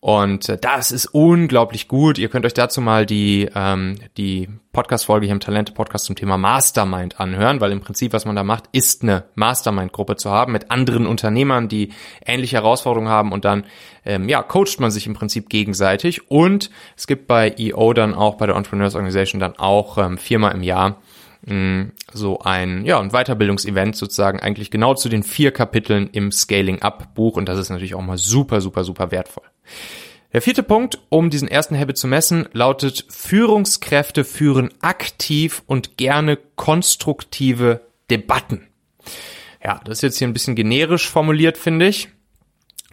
Und 0.00 0.48
äh, 0.48 0.56
das 0.56 0.92
ist 0.92 1.06
unglaublich 1.06 1.88
gut. 1.88 2.18
Ihr 2.18 2.28
könnt 2.28 2.46
euch 2.46 2.54
dazu 2.54 2.80
mal 2.80 3.04
die, 3.04 3.50
ähm, 3.52 3.96
die 4.16 4.48
Podcast-Folge 4.72 5.26
hier 5.26 5.32
im 5.32 5.40
Talente-Podcast 5.40 6.04
zum 6.04 6.14
Thema 6.14 6.38
Mastermind 6.38 7.18
anhören, 7.18 7.60
weil 7.60 7.72
im 7.72 7.80
Prinzip, 7.80 8.12
was 8.12 8.24
man 8.24 8.36
da 8.36 8.44
macht, 8.44 8.64
ist 8.70 9.02
eine 9.02 9.24
Mastermind-Gruppe 9.34 10.14
zu 10.14 10.30
haben 10.30 10.52
mit 10.52 10.70
anderen 10.70 11.04
Unternehmern, 11.04 11.68
die 11.68 11.90
ähnliche 12.24 12.56
Herausforderungen 12.56 13.10
haben 13.10 13.32
und 13.32 13.44
dann, 13.44 13.64
ähm, 14.04 14.28
ja, 14.28 14.40
coacht 14.44 14.78
man 14.78 14.92
sich 14.92 15.08
im 15.08 15.14
Prinzip 15.14 15.48
gegenseitig. 15.48 16.30
Und 16.30 16.70
es 16.96 17.08
gibt 17.08 17.26
bei 17.26 17.52
EO 17.58 17.92
dann 17.92 18.14
auch, 18.14 18.36
bei 18.36 18.46
der 18.46 18.54
Entrepreneurs 18.54 18.94
Organization 18.94 19.40
dann 19.40 19.58
auch 19.58 19.98
ähm, 19.98 20.16
viermal 20.16 20.54
im 20.54 20.62
Jahr 20.62 21.02
mm, 21.44 21.86
so 22.12 22.38
ein, 22.38 22.84
ja, 22.84 23.00
ein 23.00 23.10
Weiterbildungsevent 23.10 23.96
sozusagen 23.96 24.38
eigentlich 24.38 24.70
genau 24.70 24.94
zu 24.94 25.08
den 25.08 25.24
vier 25.24 25.50
Kapiteln 25.50 26.08
im 26.12 26.30
Scaling 26.30 26.82
Up 26.82 27.16
Buch 27.16 27.36
und 27.36 27.48
das 27.48 27.58
ist 27.58 27.70
natürlich 27.70 27.96
auch 27.96 28.00
mal 28.00 28.16
super, 28.16 28.60
super, 28.60 28.84
super 28.84 29.10
wertvoll. 29.10 29.44
Der 30.32 30.42
vierte 30.42 30.62
Punkt, 30.62 30.98
um 31.08 31.30
diesen 31.30 31.48
ersten 31.48 31.78
Habit 31.78 31.96
zu 31.96 32.06
messen, 32.06 32.48
lautet, 32.52 33.06
Führungskräfte 33.08 34.24
führen 34.24 34.70
aktiv 34.80 35.62
und 35.66 35.96
gerne 35.96 36.38
konstruktive 36.56 37.80
Debatten. 38.10 38.66
Ja, 39.64 39.80
das 39.84 39.98
ist 39.98 40.02
jetzt 40.02 40.18
hier 40.18 40.28
ein 40.28 40.34
bisschen 40.34 40.54
generisch 40.54 41.08
formuliert, 41.08 41.56
finde 41.56 41.88
ich. 41.88 42.08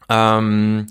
Ähm, 0.09 0.87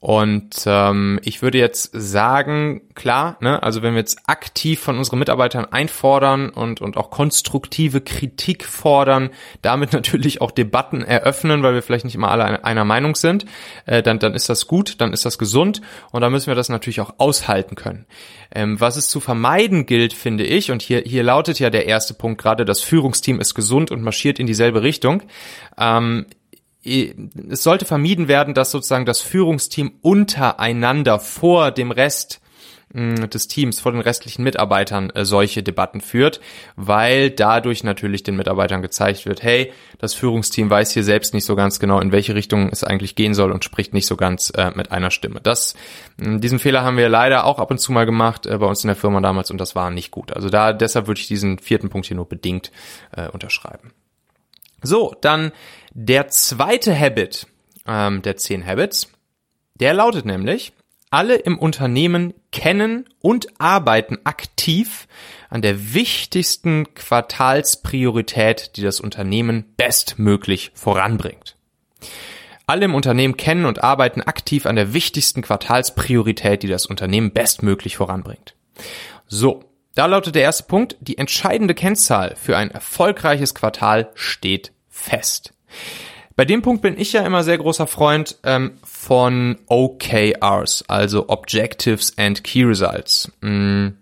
und 0.00 0.62
ähm, 0.64 1.20
ich 1.24 1.42
würde 1.42 1.58
jetzt 1.58 1.90
sagen, 1.92 2.80
klar, 2.94 3.36
ne, 3.40 3.62
also 3.62 3.82
wenn 3.82 3.92
wir 3.92 4.00
jetzt 4.00 4.20
aktiv 4.24 4.80
von 4.80 4.96
unseren 4.96 5.18
Mitarbeitern 5.18 5.66
einfordern 5.66 6.48
und, 6.48 6.80
und 6.80 6.96
auch 6.96 7.10
konstruktive 7.10 8.00
Kritik 8.00 8.64
fordern, 8.64 9.28
damit 9.60 9.92
natürlich 9.92 10.40
auch 10.40 10.52
Debatten 10.52 11.02
eröffnen, 11.02 11.62
weil 11.62 11.74
wir 11.74 11.82
vielleicht 11.82 12.06
nicht 12.06 12.14
immer 12.14 12.30
alle 12.30 12.64
einer 12.64 12.86
Meinung 12.86 13.14
sind, 13.14 13.44
äh, 13.84 14.02
dann, 14.02 14.18
dann 14.18 14.32
ist 14.32 14.48
das 14.48 14.66
gut, 14.66 15.02
dann 15.02 15.12
ist 15.12 15.26
das 15.26 15.36
gesund 15.36 15.82
und 16.12 16.22
dann 16.22 16.32
müssen 16.32 16.46
wir 16.46 16.54
das 16.54 16.70
natürlich 16.70 17.02
auch 17.02 17.16
aushalten 17.18 17.74
können. 17.74 18.06
Ähm, 18.52 18.80
was 18.80 18.96
es 18.96 19.10
zu 19.10 19.20
vermeiden 19.20 19.84
gilt, 19.84 20.14
finde 20.14 20.44
ich, 20.44 20.70
und 20.70 20.80
hier, 20.80 21.02
hier 21.04 21.24
lautet 21.24 21.58
ja 21.58 21.68
der 21.68 21.84
erste 21.84 22.14
Punkt 22.14 22.40
gerade, 22.40 22.64
das 22.64 22.80
Führungsteam 22.80 23.38
ist 23.38 23.54
gesund 23.54 23.90
und 23.90 24.02
marschiert 24.02 24.38
in 24.38 24.46
dieselbe 24.46 24.82
Richtung, 24.82 25.22
ähm, 25.78 26.24
es 26.82 27.62
sollte 27.62 27.84
vermieden 27.84 28.28
werden, 28.28 28.54
dass 28.54 28.70
sozusagen 28.70 29.04
das 29.04 29.20
Führungsteam 29.20 29.92
untereinander 30.00 31.20
vor 31.20 31.70
dem 31.70 31.90
Rest 31.90 32.40
des 32.92 33.46
Teams, 33.46 33.78
vor 33.78 33.92
den 33.92 34.00
restlichen 34.00 34.42
Mitarbeitern 34.42 35.10
äh, 35.10 35.24
solche 35.24 35.62
Debatten 35.62 36.00
führt, 36.00 36.40
weil 36.74 37.30
dadurch 37.30 37.84
natürlich 37.84 38.24
den 38.24 38.34
Mitarbeitern 38.34 38.82
gezeigt 38.82 39.26
wird, 39.26 39.44
hey, 39.44 39.72
das 39.98 40.14
Führungsteam 40.14 40.68
weiß 40.68 40.90
hier 40.92 41.04
selbst 41.04 41.32
nicht 41.32 41.44
so 41.44 41.54
ganz 41.54 41.78
genau, 41.78 42.00
in 42.00 42.10
welche 42.10 42.34
Richtung 42.34 42.68
es 42.70 42.82
eigentlich 42.82 43.14
gehen 43.14 43.34
soll 43.34 43.52
und 43.52 43.64
spricht 43.64 43.94
nicht 43.94 44.06
so 44.06 44.16
ganz 44.16 44.50
äh, 44.56 44.72
mit 44.74 44.90
einer 44.90 45.12
Stimme. 45.12 45.40
Das, 45.40 45.74
diesen 46.18 46.58
Fehler 46.58 46.82
haben 46.82 46.96
wir 46.96 47.08
leider 47.08 47.44
auch 47.44 47.60
ab 47.60 47.70
und 47.70 47.78
zu 47.78 47.92
mal 47.92 48.06
gemacht 48.06 48.46
äh, 48.46 48.58
bei 48.58 48.66
uns 48.66 48.82
in 48.82 48.88
der 48.88 48.96
Firma 48.96 49.20
damals 49.20 49.52
und 49.52 49.60
das 49.60 49.76
war 49.76 49.90
nicht 49.92 50.10
gut. 50.10 50.32
Also 50.32 50.48
da, 50.48 50.72
deshalb 50.72 51.06
würde 51.06 51.20
ich 51.20 51.28
diesen 51.28 51.60
vierten 51.60 51.90
Punkt 51.90 52.08
hier 52.08 52.16
nur 52.16 52.28
bedingt 52.28 52.72
äh, 53.16 53.28
unterschreiben. 53.28 53.92
So, 54.82 55.14
dann 55.20 55.52
der 55.90 56.28
zweite 56.28 56.98
Habit 56.98 57.46
ähm, 57.86 58.22
der 58.22 58.36
zehn 58.36 58.64
Habits, 58.64 59.08
der 59.74 59.94
lautet 59.94 60.24
nämlich, 60.24 60.72
alle 61.10 61.34
im 61.34 61.58
Unternehmen 61.58 62.34
kennen 62.52 63.08
und 63.20 63.60
arbeiten 63.60 64.18
aktiv 64.24 65.08
an 65.48 65.60
der 65.60 65.92
wichtigsten 65.92 66.94
Quartalspriorität, 66.94 68.76
die 68.76 68.82
das 68.82 69.00
Unternehmen 69.00 69.64
bestmöglich 69.76 70.70
voranbringt. 70.74 71.56
Alle 72.66 72.84
im 72.84 72.94
Unternehmen 72.94 73.36
kennen 73.36 73.64
und 73.64 73.82
arbeiten 73.82 74.22
aktiv 74.22 74.66
an 74.66 74.76
der 74.76 74.92
wichtigsten 74.92 75.42
Quartalspriorität, 75.42 76.62
die 76.62 76.68
das 76.68 76.86
Unternehmen 76.86 77.32
bestmöglich 77.32 77.96
voranbringt. 77.96 78.54
So, 79.26 79.64
da 79.96 80.06
lautet 80.06 80.36
der 80.36 80.42
erste 80.42 80.62
Punkt, 80.62 80.96
die 81.00 81.18
entscheidende 81.18 81.74
Kennzahl 81.74 82.36
für 82.36 82.56
ein 82.56 82.70
erfolgreiches 82.70 83.56
Quartal 83.56 84.12
steht 84.14 84.70
fest. 84.88 85.52
Bei 86.36 86.44
dem 86.44 86.62
Punkt 86.62 86.80
bin 86.82 86.98
ich 86.98 87.12
ja 87.12 87.24
immer 87.26 87.42
sehr 87.42 87.58
großer 87.58 87.86
Freund 87.86 88.38
ähm, 88.44 88.78
von 88.82 89.58
OKRs, 89.66 90.84
also 90.88 91.28
Objectives 91.28 92.16
and 92.16 92.42
Key 92.44 92.64
Results, 92.64 93.30
mh, 93.40 93.50
mm, 93.50 93.96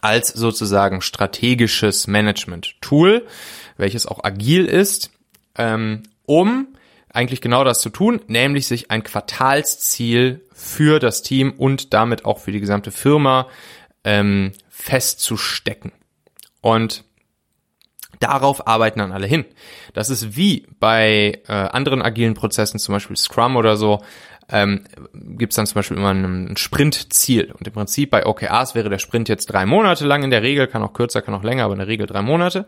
als 0.00 0.28
sozusagen 0.28 1.02
strategisches 1.02 2.06
Management-Tool, 2.06 3.26
welches 3.76 4.06
auch 4.06 4.24
agil 4.24 4.64
ist, 4.64 5.10
ähm, 5.56 6.02
um 6.26 6.68
eigentlich 7.12 7.40
genau 7.40 7.64
das 7.64 7.80
zu 7.80 7.90
tun, 7.90 8.20
nämlich 8.26 8.66
sich 8.66 8.90
ein 8.90 9.02
Quartalsziel 9.02 10.44
für 10.52 10.98
das 10.98 11.22
Team 11.22 11.52
und 11.52 11.92
damit 11.92 12.24
auch 12.24 12.38
für 12.38 12.52
die 12.52 12.60
gesamte 12.60 12.92
Firma 12.92 13.48
ähm, 14.04 14.52
festzustecken. 14.68 15.92
Und 16.60 17.04
Darauf 18.20 18.66
arbeiten 18.66 19.00
dann 19.00 19.12
alle 19.12 19.26
hin. 19.26 19.44
Das 19.94 20.10
ist 20.10 20.36
wie 20.36 20.66
bei 20.78 21.40
äh, 21.48 21.52
anderen 21.52 22.02
agilen 22.02 22.34
Prozessen, 22.34 22.78
zum 22.78 22.94
Beispiel 22.94 23.16
Scrum 23.16 23.56
oder 23.56 23.76
so, 23.76 24.00
ähm, 24.52 24.84
gibt 25.14 25.52
es 25.52 25.56
dann 25.56 25.66
zum 25.66 25.76
Beispiel 25.76 25.96
immer 25.96 26.12
ein, 26.12 26.56
Sprintziel. 26.56 27.52
Und 27.52 27.66
im 27.66 27.72
Prinzip 27.72 28.10
bei 28.10 28.26
OKRs 28.26 28.74
wäre 28.74 28.90
der 28.90 28.98
Sprint 28.98 29.28
jetzt 29.28 29.46
drei 29.46 29.64
Monate 29.64 30.06
lang 30.06 30.22
in 30.22 30.30
der 30.30 30.42
Regel, 30.42 30.66
kann 30.66 30.82
auch 30.82 30.92
kürzer, 30.92 31.22
kann 31.22 31.34
auch 31.34 31.44
länger, 31.44 31.64
aber 31.64 31.74
in 31.74 31.78
der 31.78 31.88
Regel 31.88 32.06
drei 32.06 32.22
Monate. 32.22 32.66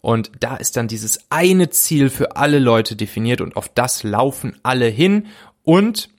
Und 0.00 0.30
da 0.40 0.56
ist 0.56 0.76
dann 0.76 0.88
dieses 0.88 1.26
eine 1.30 1.70
Ziel 1.70 2.10
für 2.10 2.36
alle 2.36 2.58
Leute 2.58 2.96
definiert 2.96 3.40
und 3.40 3.56
auf 3.56 3.68
das 3.68 4.02
laufen 4.02 4.56
alle 4.62 4.86
hin 4.86 5.26
und 5.64 6.10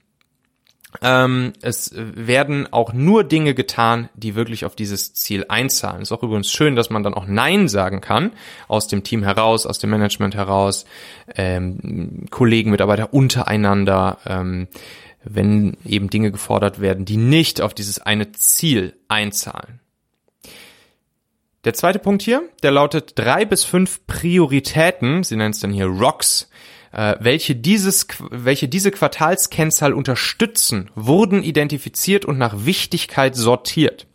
ähm, 1.02 1.52
es 1.60 1.92
werden 1.94 2.72
auch 2.72 2.92
nur 2.92 3.24
Dinge 3.24 3.54
getan, 3.54 4.08
die 4.14 4.34
wirklich 4.34 4.64
auf 4.64 4.76
dieses 4.76 5.14
Ziel 5.14 5.46
einzahlen. 5.48 6.02
Ist 6.02 6.12
auch 6.12 6.22
übrigens 6.22 6.50
schön, 6.50 6.76
dass 6.76 6.90
man 6.90 7.02
dann 7.02 7.14
auch 7.14 7.26
Nein 7.26 7.68
sagen 7.68 8.00
kann, 8.00 8.32
aus 8.68 8.86
dem 8.86 9.02
Team 9.02 9.22
heraus, 9.22 9.66
aus 9.66 9.78
dem 9.78 9.90
Management 9.90 10.34
heraus, 10.34 10.84
ähm, 11.34 12.26
Kollegen, 12.30 12.70
Mitarbeiter 12.70 13.12
untereinander, 13.12 14.18
ähm, 14.26 14.68
wenn 15.24 15.76
eben 15.84 16.10
Dinge 16.10 16.30
gefordert 16.30 16.80
werden, 16.80 17.04
die 17.04 17.16
nicht 17.16 17.60
auf 17.60 17.74
dieses 17.74 17.98
eine 18.00 18.32
Ziel 18.32 18.94
einzahlen. 19.08 19.80
Der 21.64 21.72
zweite 21.72 21.98
Punkt 21.98 22.20
hier, 22.20 22.42
der 22.62 22.72
lautet 22.72 23.12
drei 23.18 23.46
bis 23.46 23.64
fünf 23.64 24.06
Prioritäten, 24.06 25.24
sie 25.24 25.36
nennen 25.36 25.52
es 25.52 25.60
dann 25.60 25.72
hier 25.72 25.86
Rocks, 25.86 26.50
äh, 26.94 27.16
welche, 27.20 27.56
dieses, 27.56 28.06
welche 28.30 28.68
diese 28.68 28.90
Quartalskennzahl 28.90 29.92
unterstützen, 29.92 30.90
wurden 30.94 31.42
identifiziert 31.42 32.24
und 32.24 32.38
nach 32.38 32.64
Wichtigkeit 32.64 33.34
sortiert. 33.34 34.06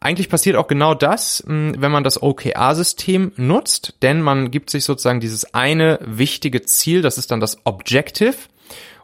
Eigentlich 0.00 0.28
passiert 0.28 0.56
auch 0.56 0.68
genau 0.68 0.94
das, 0.94 1.42
hm, 1.46 1.74
wenn 1.78 1.90
man 1.90 2.04
das 2.04 2.22
OKR-System 2.22 3.32
nutzt, 3.36 3.94
denn 4.02 4.20
man 4.22 4.50
gibt 4.50 4.70
sich 4.70 4.84
sozusagen 4.84 5.20
dieses 5.20 5.54
eine 5.54 5.98
wichtige 6.02 6.62
Ziel, 6.62 7.02
das 7.02 7.18
ist 7.18 7.30
dann 7.30 7.40
das 7.40 7.58
Objective, 7.64 8.36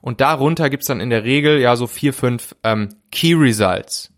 und 0.02 0.20
darunter 0.20 0.70
gibt's 0.70 0.86
dann 0.86 1.00
in 1.00 1.10
der 1.10 1.24
Regel 1.24 1.58
ja 1.58 1.76
so 1.76 1.86
vier, 1.86 2.14
fünf 2.14 2.54
ähm, 2.64 2.94
Key 3.10 3.34
Results. 3.34 4.10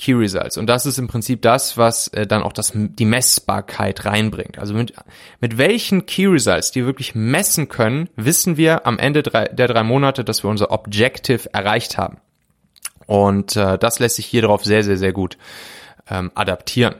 Key 0.00 0.14
Results. 0.14 0.56
Und 0.56 0.66
das 0.66 0.86
ist 0.86 0.98
im 0.98 1.08
Prinzip 1.08 1.42
das, 1.42 1.76
was 1.76 2.08
äh, 2.08 2.26
dann 2.26 2.42
auch 2.42 2.54
das, 2.54 2.72
die 2.74 3.04
Messbarkeit 3.04 4.06
reinbringt. 4.06 4.58
Also 4.58 4.72
mit, 4.72 4.94
mit 5.40 5.58
welchen 5.58 6.06
Key 6.06 6.26
Results, 6.26 6.70
die 6.70 6.80
wir 6.80 6.86
wirklich 6.86 7.14
messen 7.14 7.68
können, 7.68 8.08
wissen 8.16 8.56
wir 8.56 8.86
am 8.86 8.98
Ende 8.98 9.22
drei, 9.22 9.44
der 9.44 9.68
drei 9.68 9.82
Monate, 9.82 10.24
dass 10.24 10.42
wir 10.42 10.48
unser 10.48 10.70
Objective 10.70 11.52
erreicht 11.52 11.98
haben. 11.98 12.16
Und 13.06 13.56
äh, 13.56 13.76
das 13.76 13.98
lässt 13.98 14.16
sich 14.16 14.24
hier 14.24 14.40
drauf 14.40 14.64
sehr, 14.64 14.82
sehr, 14.84 14.96
sehr 14.96 15.12
gut 15.12 15.36
ähm, 16.08 16.32
adaptieren. 16.34 16.94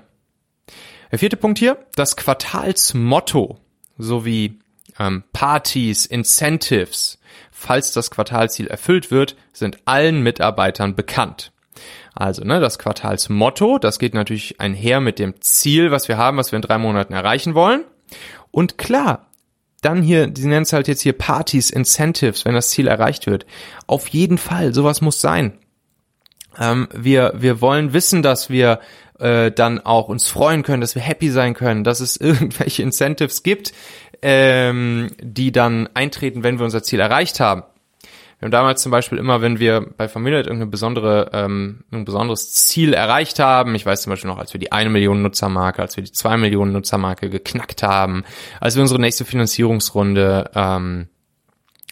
Der 1.11 1.19
vierte 1.19 1.39
Punkt 1.39 1.59
hier, 1.59 1.79
das 1.95 2.17
Quartalsmotto 2.17 3.59
sowie 3.97 4.59
ähm, 4.99 5.25
Partys, 5.33 6.05
Incentives, 6.05 7.19
falls 7.51 7.93
das 7.93 8.11
Quartalziel 8.11 8.67
erfüllt 8.67 9.11
wird, 9.11 9.37
sind 9.55 9.79
allen 9.87 10.23
Mitarbeitern 10.23 10.95
bekannt. 10.95 11.51
Also, 12.21 12.45
ne, 12.45 12.61
das 12.61 12.79
Quartalsmotto, 12.79 13.79
das 13.79 13.99
geht 13.99 14.13
natürlich 14.13 14.61
einher 14.61 15.01
mit 15.01 15.19
dem 15.19 15.41
Ziel, 15.41 15.91
was 15.91 16.07
wir 16.07 16.19
haben, 16.19 16.37
was 16.37 16.53
wir 16.53 16.57
in 16.57 16.63
drei 16.63 16.77
Monaten 16.77 17.15
erreichen 17.15 17.55
wollen. 17.55 17.85
Und 18.51 18.77
klar, 18.77 19.31
Dann 19.83 20.03
hier, 20.03 20.31
sie 20.37 20.47
nennen 20.47 20.65
es 20.65 20.73
halt 20.75 20.89
jetzt 20.89 21.01
hier 21.01 21.15
Partys, 21.15 21.71
Incentives, 21.71 22.45
wenn 22.45 22.55
das 22.55 22.69
Ziel 22.69 22.87
erreicht 22.87 23.27
wird. 23.27 23.47
Auf 23.87 24.09
jeden 24.09 24.37
Fall, 24.37 24.75
sowas 24.75 25.01
muss 25.01 25.23
sein. 25.23 25.59
Ähm, 26.59 26.89
wir, 26.95 27.33
wir 27.37 27.63
wollen 27.63 27.95
wissen, 27.95 28.23
dass 28.23 28.51
wir 28.51 28.81
äh, 29.19 29.51
dann 29.51 29.79
auch 29.79 30.09
uns 30.09 30.29
freuen 30.29 30.63
können, 30.63 30.83
dass 30.83 30.95
wir 30.95 31.03
happy 31.03 31.31
sein 31.31 31.55
können, 31.55 31.85
dass 31.85 32.01
es 32.01 32.17
irgendwelche 32.21 32.83
Incentives 32.83 33.43
gibt, 33.43 33.73
ähm, 34.21 35.13
die 35.23 35.53
dann 35.53 35.89
eintreten, 35.95 36.43
wenn 36.43 36.59
wir 36.59 36.65
unser 36.67 36.83
Ziel 36.83 37.01
erreicht 37.01 37.41
haben. 37.41 37.63
Wir 38.41 38.47
haben 38.47 38.53
damals 38.53 38.83
zum 38.83 38.91
Beispiel 38.91 39.19
immer, 39.19 39.43
wenn 39.43 39.59
wir 39.59 39.83
bei 39.99 40.09
Familie 40.09 40.39
irgendeine 40.39 40.71
besondere, 40.71 41.31
ähm, 41.35 41.85
ein 41.93 42.07
besonderes 42.07 42.55
Ziel 42.55 42.95
erreicht 42.95 43.39
haben, 43.39 43.75
ich 43.75 43.85
weiß 43.85 44.01
zum 44.01 44.11
Beispiel 44.11 44.31
noch, 44.31 44.39
als 44.39 44.55
wir 44.55 44.59
die 44.59 44.73
eine 44.73 44.89
Million 44.89 45.21
Nutzermarke, 45.21 45.83
als 45.83 45.97
wir 45.97 46.05
die 46.05 46.13
zwei 46.13 46.39
Millionen 46.39 46.73
Nutzermarke 46.73 47.29
geknackt 47.29 47.83
haben, 47.83 48.25
als 48.59 48.77
wir 48.77 48.83
unsere 48.83 48.99
nächste 48.99 49.27
Finanzierungsrunde 49.27 50.51
ähm, 50.55 51.09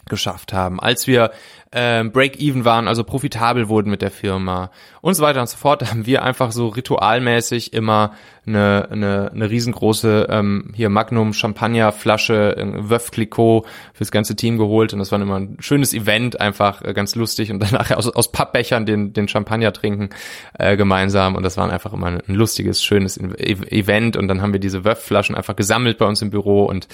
geschafft 0.09 0.53
haben, 0.53 0.79
als 0.79 1.07
wir 1.07 1.31
äh, 1.71 2.03
Break-Even 2.03 2.65
waren, 2.65 2.87
also 2.87 3.03
profitabel 3.03 3.69
wurden 3.69 3.89
mit 3.91 4.01
der 4.01 4.11
Firma 4.11 4.71
und 5.01 5.13
so 5.13 5.23
weiter 5.23 5.41
und 5.41 5.49
so 5.49 5.57
fort, 5.57 5.83
haben 5.91 6.05
wir 6.05 6.23
einfach 6.23 6.51
so 6.51 6.67
ritualmäßig 6.67 7.73
immer 7.73 8.13
eine, 8.47 8.87
eine, 8.91 9.31
eine 9.31 9.49
riesengroße 9.49 10.27
ähm, 10.29 10.71
hier 10.73 10.89
Magnum 10.89 11.33
Champagner 11.33 11.91
Flasche 11.91 12.57
äh, 12.57 12.89
Wöf 12.89 13.11
Clicquot 13.11 13.65
fürs 13.93 14.11
ganze 14.11 14.35
Team 14.35 14.57
geholt 14.57 14.93
und 14.93 14.99
das 14.99 15.11
war 15.11 15.21
immer 15.21 15.39
ein 15.39 15.57
schönes 15.59 15.93
Event, 15.93 16.39
einfach 16.41 16.81
äh, 16.81 16.93
ganz 16.93 17.15
lustig 17.15 17.51
und 17.51 17.59
danach 17.59 17.91
aus, 17.95 18.09
aus 18.09 18.31
Pappbechern 18.31 18.87
den, 18.87 19.13
den 19.13 19.27
Champagner 19.27 19.71
trinken 19.71 20.09
äh, 20.57 20.75
gemeinsam 20.75 21.35
und 21.35 21.43
das 21.43 21.57
war 21.57 21.71
einfach 21.71 21.93
immer 21.93 22.07
ein, 22.07 22.21
lustiges, 22.27 22.83
schönes 22.83 23.17
Event 23.17 24.17
und 24.17 24.27
dann 24.27 24.41
haben 24.41 24.53
wir 24.53 24.59
diese 24.59 24.83
Wöf 24.83 24.99
Flaschen 24.99 25.35
einfach 25.35 25.55
gesammelt 25.55 25.97
bei 25.97 26.05
uns 26.05 26.21
im 26.21 26.31
Büro 26.31 26.65
und 26.65 26.87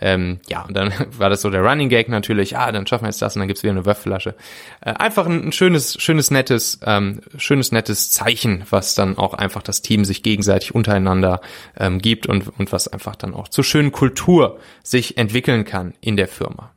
ähm, 0.00 0.40
ja, 0.48 0.62
und 0.62 0.74
dann 0.74 0.92
war 1.18 1.28
das 1.28 1.42
so 1.42 1.50
der 1.50 1.62
Running 1.62 1.90
Gag 1.90 2.08
natürlich, 2.08 2.56
ah, 2.68 2.72
dann 2.72 2.86
schaffen 2.86 3.04
wir 3.04 3.08
jetzt 3.08 3.22
das 3.22 3.36
und 3.36 3.40
dann 3.40 3.48
gibt's 3.48 3.62
wieder 3.62 3.72
eine 3.72 3.86
Wöf 3.86 3.98
Flasche. 3.98 4.34
Äh, 4.80 4.92
einfach 4.92 5.26
ein, 5.26 5.48
ein 5.48 5.52
schönes, 5.52 6.00
schönes, 6.00 6.30
nettes, 6.30 6.80
ähm, 6.84 7.20
schönes, 7.36 7.72
nettes 7.72 8.10
Zeichen, 8.10 8.64
was 8.70 8.94
dann 8.94 9.18
auch 9.18 9.34
einfach 9.34 9.62
das 9.62 9.82
Team 9.82 10.04
sich 10.04 10.22
gegenseitig 10.22 10.74
untereinander 10.74 11.40
ähm, 11.76 11.98
gibt 11.98 12.26
und, 12.26 12.48
und 12.58 12.72
was 12.72 12.88
einfach 12.88 13.16
dann 13.16 13.34
auch 13.34 13.48
zur 13.48 13.64
schönen 13.64 13.92
Kultur 13.92 14.58
sich 14.82 15.18
entwickeln 15.18 15.64
kann 15.64 15.94
in 16.00 16.16
der 16.16 16.28
Firma. 16.28 16.72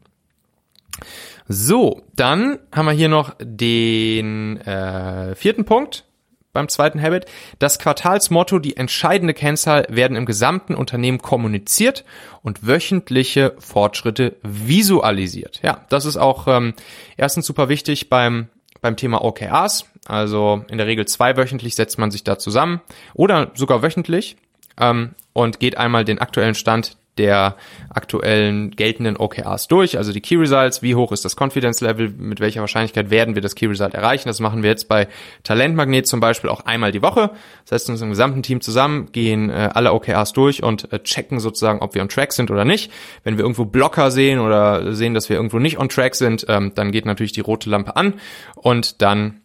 So, 1.48 2.02
dann 2.16 2.60
haben 2.72 2.86
wir 2.86 2.94
hier 2.94 3.10
noch 3.10 3.36
den 3.40 4.58
äh, 4.62 5.36
vierten 5.36 5.66
Punkt 5.66 6.06
beim 6.56 6.70
zweiten 6.70 7.00
Habit. 7.00 7.28
Das 7.60 7.78
Quartalsmotto, 7.78 8.58
die 8.58 8.78
entscheidende 8.78 9.36
Kennzahl 9.36 9.86
werden 9.90 10.18
im 10.18 10.26
gesamten 10.26 10.74
Unternehmen 10.74 11.20
kommuniziert 11.20 12.04
und 12.42 12.66
wöchentliche 12.66 13.54
Fortschritte 13.60 14.38
visualisiert. 14.42 15.60
Ja, 15.62 15.86
das 15.90 16.06
ist 16.06 16.18
auch 16.18 16.48
ähm, 16.48 16.74
erstens 17.18 17.46
super 17.46 17.70
wichtig 17.70 18.10
beim 18.10 18.48
beim 18.82 18.98
Thema 18.98 19.24
OKRs. 19.24 19.86
Also 20.08 20.64
in 20.70 20.78
der 20.78 20.86
Regel 20.86 21.06
zweiwöchentlich 21.08 21.76
setzt 21.76 21.98
man 21.98 22.12
sich 22.12 22.24
da 22.24 22.38
zusammen 22.38 22.82
oder 23.16 23.52
sogar 23.56 23.82
wöchentlich 23.82 24.38
ähm, 24.80 25.16
und 25.34 25.60
geht 25.60 25.78
einmal 25.78 26.06
den 26.06 26.20
aktuellen 26.20 26.56
Stand 26.56 26.98
der 27.18 27.56
aktuellen 27.90 28.72
geltenden 28.72 29.18
OKRs 29.18 29.68
durch, 29.68 29.98
also 29.98 30.12
die 30.12 30.22
Key 30.22 30.36
Results, 30.36 30.82
wie 30.82 30.96
hoch 30.96 31.12
ist 31.12 31.24
das 31.24 31.36
Confidence 31.36 31.82
Level, 31.82 32.10
mit 32.10 32.40
welcher 32.40 32.62
Wahrscheinlichkeit 32.62 33.10
werden 33.10 33.36
wir 33.36 33.42
das 33.42 33.56
Key 33.56 33.68
Result 33.68 33.94
erreichen. 33.94 34.28
Das 34.28 34.40
machen 34.40 34.64
wir 34.64 34.70
jetzt 34.70 34.88
bei 34.88 35.08
Talentmagnet 35.44 36.08
zum 36.08 36.20
Beispiel 36.20 36.50
auch 36.50 36.62
einmal 36.66 36.92
die 36.92 37.02
Woche. 37.02 37.32
Das 37.64 37.72
heißt, 37.74 37.90
uns 37.90 38.02
im 38.02 38.10
gesamten 38.10 38.44
Team 38.44 38.62
zusammen 38.62 39.12
gehen 39.12 39.50
äh, 39.50 39.70
alle 39.74 39.94
OKRs 39.94 40.34
durch 40.34 40.64
und 40.64 40.92
äh, 40.92 41.00
checken 41.00 41.40
sozusagen, 41.40 41.80
ob 41.80 41.96
wir 41.96 42.02
on 42.02 42.10
track 42.10 42.34
sind 42.34 42.52
oder 42.52 42.66
nicht. 42.66 42.92
Wenn 43.24 43.38
wir 43.38 43.44
irgendwo 43.44 43.66
Blocker 43.66 44.12
sehen 44.12 44.40
oder 44.40 44.94
sehen, 44.94 45.14
dass 45.14 45.30
wir 45.30 45.38
irgendwo 45.38 45.60
nicht 45.60 45.80
on 45.80 45.90
track 45.90 46.16
sind, 46.16 46.46
ähm, 46.50 46.74
dann 46.76 46.92
geht 46.92 47.06
natürlich 47.06 47.32
die 47.32 47.42
rote 47.42 47.70
Lampe 47.70 47.96
an 47.96 48.16
und 48.56 49.02
dann 49.02 49.42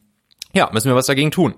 ja, 0.53 0.69
müssen 0.73 0.89
wir 0.89 0.97
was 0.97 1.07
dagegen 1.07 1.31
tun. 1.31 1.55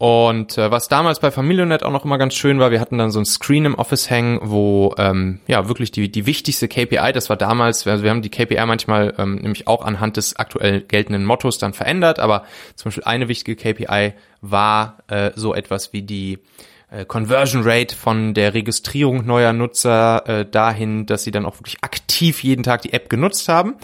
Und 0.00 0.56
äh, 0.56 0.70
was 0.70 0.86
damals 0.86 1.18
bei 1.18 1.32
Familionet 1.32 1.82
auch 1.82 1.90
noch 1.90 2.04
immer 2.04 2.18
ganz 2.18 2.34
schön 2.34 2.60
war, 2.60 2.70
wir 2.70 2.80
hatten 2.80 2.98
dann 2.98 3.10
so 3.10 3.18
ein 3.18 3.24
Screen 3.24 3.64
im 3.64 3.74
Office 3.74 4.08
hängen, 4.08 4.38
wo 4.44 4.94
ähm, 4.96 5.40
ja 5.48 5.66
wirklich 5.66 5.90
die, 5.90 6.08
die 6.08 6.24
wichtigste 6.24 6.68
KPI, 6.68 7.12
das 7.12 7.28
war 7.28 7.36
damals, 7.36 7.84
also 7.84 8.04
wir 8.04 8.10
haben 8.10 8.22
die 8.22 8.30
KPI 8.30 8.64
manchmal 8.64 9.12
ähm, 9.18 9.36
nämlich 9.36 9.66
auch 9.66 9.84
anhand 9.84 10.16
des 10.16 10.36
aktuell 10.36 10.82
geltenden 10.82 11.24
Mottos 11.24 11.58
dann 11.58 11.72
verändert, 11.72 12.20
aber 12.20 12.44
zum 12.76 12.90
Beispiel 12.90 13.04
eine 13.04 13.26
wichtige 13.26 13.56
KPI 13.56 14.12
war 14.40 14.98
äh, 15.08 15.32
so 15.34 15.52
etwas 15.52 15.92
wie 15.92 16.02
die 16.02 16.38
äh, 16.92 17.04
Conversion 17.04 17.62
Rate 17.64 17.96
von 17.96 18.34
der 18.34 18.54
Registrierung 18.54 19.26
neuer 19.26 19.52
Nutzer 19.52 20.22
äh, 20.28 20.46
dahin, 20.48 21.06
dass 21.06 21.24
sie 21.24 21.32
dann 21.32 21.44
auch 21.44 21.58
wirklich 21.58 21.82
aktiv 21.82 22.44
jeden 22.44 22.62
Tag 22.62 22.82
die 22.82 22.92
App 22.92 23.10
genutzt 23.10 23.48
haben. 23.48 23.74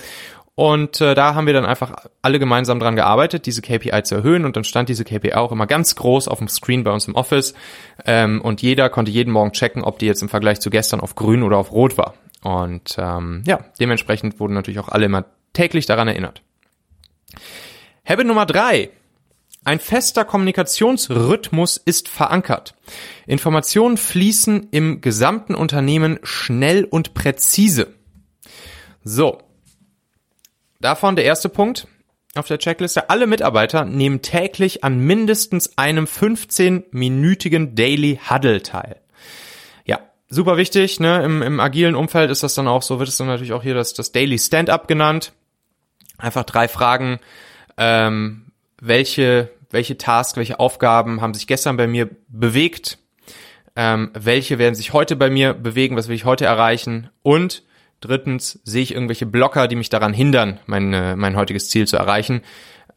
Und 0.56 1.00
äh, 1.00 1.14
da 1.14 1.34
haben 1.34 1.46
wir 1.46 1.54
dann 1.54 1.66
einfach 1.66 2.06
alle 2.22 2.38
gemeinsam 2.38 2.78
dran 2.78 2.94
gearbeitet, 2.94 3.46
diese 3.46 3.60
KPI 3.60 4.04
zu 4.04 4.14
erhöhen. 4.14 4.44
Und 4.44 4.56
dann 4.56 4.64
stand 4.64 4.88
diese 4.88 5.04
KPI 5.04 5.34
auch 5.34 5.50
immer 5.50 5.66
ganz 5.66 5.96
groß 5.96 6.28
auf 6.28 6.38
dem 6.38 6.48
Screen 6.48 6.84
bei 6.84 6.92
uns 6.92 7.08
im 7.08 7.16
Office. 7.16 7.54
Ähm, 8.04 8.40
und 8.40 8.62
jeder 8.62 8.88
konnte 8.88 9.10
jeden 9.10 9.32
Morgen 9.32 9.52
checken, 9.52 9.82
ob 9.82 9.98
die 9.98 10.06
jetzt 10.06 10.22
im 10.22 10.28
Vergleich 10.28 10.60
zu 10.60 10.70
gestern 10.70 11.00
auf 11.00 11.16
grün 11.16 11.42
oder 11.42 11.58
auf 11.58 11.72
rot 11.72 11.98
war. 11.98 12.14
Und 12.42 12.96
ähm, 12.98 13.42
ja, 13.46 13.64
dementsprechend 13.80 14.38
wurden 14.38 14.54
natürlich 14.54 14.78
auch 14.78 14.88
alle 14.88 15.06
immer 15.06 15.24
täglich 15.54 15.86
daran 15.86 16.08
erinnert. 16.08 16.42
Habit 18.04 18.26
Nummer 18.26 18.46
drei. 18.46 18.90
Ein 19.64 19.80
fester 19.80 20.26
Kommunikationsrhythmus 20.26 21.78
ist 21.78 22.10
verankert. 22.10 22.74
Informationen 23.26 23.96
fließen 23.96 24.68
im 24.72 25.00
gesamten 25.00 25.54
Unternehmen 25.54 26.18
schnell 26.22 26.84
und 26.84 27.14
präzise. 27.14 27.94
So, 29.02 29.38
Davon 30.85 31.16
der 31.16 31.25
erste 31.25 31.49
Punkt 31.49 31.88
auf 32.35 32.47
der 32.47 32.59
Checkliste. 32.59 33.09
Alle 33.09 33.27
Mitarbeiter 33.27 33.87
nehmen 33.87 34.20
täglich 34.20 34.85
an 34.85 34.99
mindestens 34.99 35.79
einem 35.79 36.05
15-minütigen 36.05 37.75
Daily 37.75 38.20
Huddle 38.29 38.61
teil. 38.61 39.01
Ja, 39.87 40.01
super 40.29 40.59
wichtig. 40.59 41.01
Ne? 41.01 41.25
Im, 41.25 41.40
Im 41.40 41.59
agilen 41.59 41.94
Umfeld 41.94 42.31
ist 42.31 42.42
das 42.42 42.53
dann 42.53 42.68
auch 42.68 42.83
so, 42.83 42.99
wird 42.99 43.09
es 43.09 43.16
dann 43.16 43.29
natürlich 43.29 43.55
auch 43.55 43.62
hier 43.62 43.73
das, 43.73 43.94
das 43.94 44.12
Daily 44.12 44.38
Stand-up 44.38 44.87
genannt. 44.87 45.33
Einfach 46.18 46.44
drei 46.44 46.68
Fragen. 46.68 47.18
Ähm, 47.79 48.53
welche, 48.79 49.49
welche 49.70 49.97
Tasks, 49.97 50.37
welche 50.37 50.61
Aufgaben 50.61 51.23
haben 51.23 51.33
sich 51.33 51.47
gestern 51.47 51.79
bei 51.79 51.87
mir 51.87 52.11
bewegt? 52.29 52.99
Ähm, 53.75 54.11
welche 54.12 54.59
werden 54.59 54.75
sich 54.75 54.92
heute 54.92 55.16
bei 55.16 55.31
mir 55.31 55.55
bewegen? 55.55 55.97
Was 55.97 56.09
will 56.09 56.16
ich 56.16 56.27
heute 56.27 56.44
erreichen? 56.44 57.09
Und 57.23 57.62
Drittens, 58.04 58.60
sehe 58.64 58.82
ich 58.82 58.92
irgendwelche 58.92 59.24
Blocker, 59.24 59.66
die 59.66 59.76
mich 59.76 59.88
daran 59.88 60.12
hindern, 60.12 60.60
mein, 60.66 60.92
äh, 60.92 61.16
mein 61.16 61.36
heutiges 61.36 61.70
Ziel 61.70 61.86
zu 61.86 61.96
erreichen? 61.96 62.42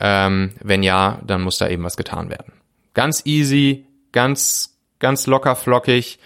Ähm, 0.01 0.51
wenn 0.61 0.83
ja, 0.83 1.21
dann 1.25 1.41
muss 1.41 1.57
da 1.57 1.69
eben 1.69 1.83
was 1.83 1.95
getan 1.95 2.29
werden. 2.29 2.51
Ganz 2.93 3.25
easy, 3.25 3.85
ganz, 4.11 4.77
ganz 4.99 5.25
locker 5.25 5.55
flockig, 5.55 6.19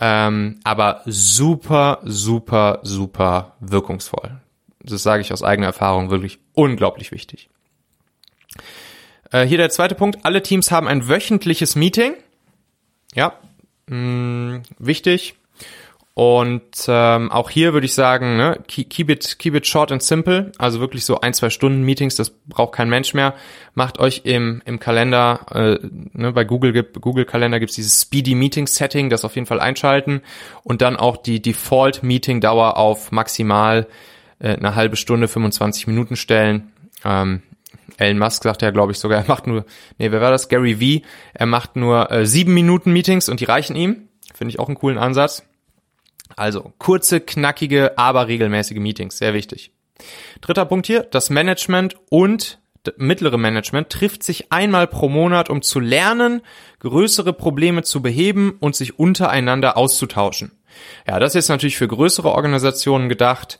ähm, 0.00 0.58
aber 0.64 1.02
super, 1.06 2.00
super, 2.02 2.80
super 2.82 3.54
wirkungsvoll. 3.60 4.40
Das 4.80 5.04
sage 5.04 5.22
ich 5.22 5.32
aus 5.32 5.44
eigener 5.44 5.68
Erfahrung 5.68 6.10
wirklich 6.10 6.40
unglaublich 6.54 7.12
wichtig. 7.12 7.48
Äh, 9.30 9.46
hier 9.46 9.58
der 9.58 9.70
zweite 9.70 9.94
Punkt. 9.94 10.24
Alle 10.24 10.42
Teams 10.42 10.72
haben 10.72 10.88
ein 10.88 11.08
wöchentliches 11.08 11.76
Meeting. 11.76 12.14
Ja, 13.14 13.34
mh, 13.86 13.96
mm, 13.96 14.62
wichtig. 14.78 15.36
Und 16.16 16.62
ähm, 16.86 17.32
auch 17.32 17.50
hier 17.50 17.72
würde 17.72 17.86
ich 17.86 17.94
sagen, 17.94 18.36
ne, 18.36 18.60
keep 18.68 19.10
it, 19.10 19.36
keep 19.40 19.56
it 19.56 19.66
short 19.66 19.90
and 19.90 20.00
simple. 20.00 20.52
Also 20.58 20.78
wirklich 20.78 21.04
so 21.04 21.20
ein, 21.20 21.34
zwei 21.34 21.50
Stunden 21.50 21.82
Meetings, 21.82 22.14
das 22.14 22.30
braucht 22.30 22.72
kein 22.72 22.88
Mensch 22.88 23.14
mehr. 23.14 23.34
Macht 23.74 23.98
euch 23.98 24.20
im, 24.22 24.62
im 24.64 24.78
Kalender, 24.78 25.46
äh, 25.50 25.86
ne, 26.12 26.30
bei 26.30 26.44
Google 26.44 26.72
gibt, 26.72 27.00
Google 27.00 27.24
Kalender 27.24 27.58
gibt's 27.58 27.74
dieses 27.74 28.00
Speedy 28.00 28.36
Meeting 28.36 28.68
Setting, 28.68 29.10
das 29.10 29.24
auf 29.24 29.34
jeden 29.34 29.48
Fall 29.48 29.58
einschalten 29.58 30.22
und 30.62 30.82
dann 30.82 30.96
auch 30.96 31.16
die 31.16 31.42
Default 31.42 32.04
Meeting 32.04 32.40
Dauer 32.40 32.76
auf 32.76 33.10
maximal 33.10 33.88
äh, 34.38 34.54
eine 34.54 34.76
halbe 34.76 34.94
Stunde, 34.94 35.26
25 35.26 35.88
Minuten 35.88 36.14
stellen. 36.14 36.70
Ähm, 37.04 37.42
Elon 37.96 38.18
Musk 38.18 38.44
sagt 38.44 38.62
ja, 38.62 38.70
glaube 38.70 38.92
ich, 38.92 39.00
sogar, 39.00 39.18
er 39.18 39.26
macht 39.26 39.48
nur, 39.48 39.64
nee, 39.98 40.12
wer 40.12 40.20
war 40.20 40.30
das? 40.30 40.48
Gary 40.48 40.76
V. 40.76 41.04
Er 41.32 41.46
macht 41.46 41.74
nur 41.74 42.12
äh, 42.12 42.24
sieben 42.24 42.54
Minuten 42.54 42.92
Meetings 42.92 43.28
und 43.28 43.40
die 43.40 43.46
reichen 43.46 43.74
ihm. 43.74 44.08
Finde 44.32 44.50
ich 44.50 44.60
auch 44.60 44.68
einen 44.68 44.78
coolen 44.78 44.98
Ansatz. 44.98 45.42
Also 46.36 46.72
kurze, 46.78 47.20
knackige, 47.20 47.98
aber 47.98 48.28
regelmäßige 48.28 48.78
Meetings, 48.78 49.18
sehr 49.18 49.34
wichtig. 49.34 49.72
Dritter 50.40 50.64
Punkt 50.64 50.86
hier, 50.86 51.02
das 51.02 51.30
Management 51.30 51.96
und 52.10 52.58
mittlere 52.96 53.38
Management 53.38 53.90
trifft 53.90 54.22
sich 54.22 54.52
einmal 54.52 54.86
pro 54.86 55.08
Monat, 55.08 55.48
um 55.48 55.62
zu 55.62 55.80
lernen, 55.80 56.42
größere 56.80 57.32
Probleme 57.32 57.82
zu 57.82 58.02
beheben 58.02 58.56
und 58.60 58.76
sich 58.76 58.98
untereinander 58.98 59.76
auszutauschen. 59.76 60.52
Ja, 61.06 61.18
das 61.18 61.34
ist 61.34 61.48
natürlich 61.48 61.76
für 61.76 61.88
größere 61.88 62.30
Organisationen 62.30 63.08
gedacht. 63.08 63.58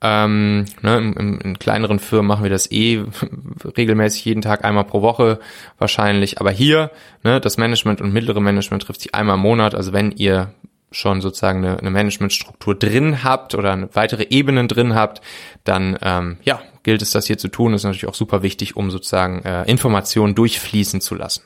Ähm, 0.00 0.66
ne, 0.82 0.98
in, 0.98 1.40
in 1.40 1.58
kleineren 1.58 1.98
Firmen 1.98 2.26
machen 2.26 2.42
wir 2.42 2.50
das 2.50 2.70
eh 2.70 3.04
regelmäßig 3.76 4.24
jeden 4.24 4.42
Tag 4.42 4.64
einmal 4.64 4.84
pro 4.84 5.02
Woche 5.02 5.38
wahrscheinlich. 5.78 6.40
Aber 6.40 6.50
hier, 6.50 6.90
ne, 7.22 7.40
das 7.40 7.58
Management 7.58 8.00
und 8.00 8.12
mittlere 8.12 8.40
Management 8.40 8.82
trifft 8.82 9.02
sich 9.02 9.14
einmal 9.14 9.36
im 9.36 9.42
Monat. 9.42 9.74
Also 9.74 9.92
wenn 9.92 10.10
ihr 10.10 10.52
schon 10.94 11.20
sozusagen 11.20 11.64
eine, 11.64 11.78
eine 11.78 11.90
Managementstruktur 11.90 12.74
drin 12.74 13.24
habt 13.24 13.54
oder 13.54 13.88
weitere 13.94 14.26
Ebenen 14.30 14.68
drin 14.68 14.94
habt, 14.94 15.20
dann 15.64 15.98
ähm, 16.02 16.38
ja, 16.42 16.62
gilt 16.82 17.02
es, 17.02 17.10
das 17.10 17.26
hier 17.26 17.38
zu 17.38 17.48
tun. 17.48 17.72
Das 17.72 17.80
ist 17.80 17.84
natürlich 17.84 18.08
auch 18.08 18.14
super 18.14 18.42
wichtig, 18.42 18.76
um 18.76 18.90
sozusagen 18.90 19.42
äh, 19.42 19.64
Informationen 19.64 20.34
durchfließen 20.34 21.00
zu 21.00 21.14
lassen. 21.14 21.42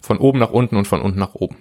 Von 0.00 0.18
oben 0.18 0.38
nach 0.38 0.50
unten 0.50 0.76
und 0.76 0.86
von 0.86 1.02
unten 1.02 1.18
nach 1.18 1.34
oben. 1.34 1.56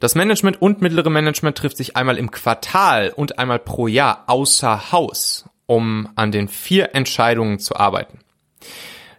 Das 0.00 0.14
Management 0.14 0.60
und 0.60 0.82
mittlere 0.82 1.10
Management 1.10 1.56
trifft 1.56 1.76
sich 1.76 1.96
einmal 1.96 2.18
im 2.18 2.30
Quartal 2.30 3.12
und 3.14 3.38
einmal 3.38 3.58
pro 3.58 3.86
Jahr 3.88 4.24
außer 4.26 4.92
Haus, 4.92 5.48
um 5.66 6.08
an 6.14 6.32
den 6.32 6.48
vier 6.48 6.94
Entscheidungen 6.94 7.58
zu 7.58 7.76
arbeiten. 7.76 8.20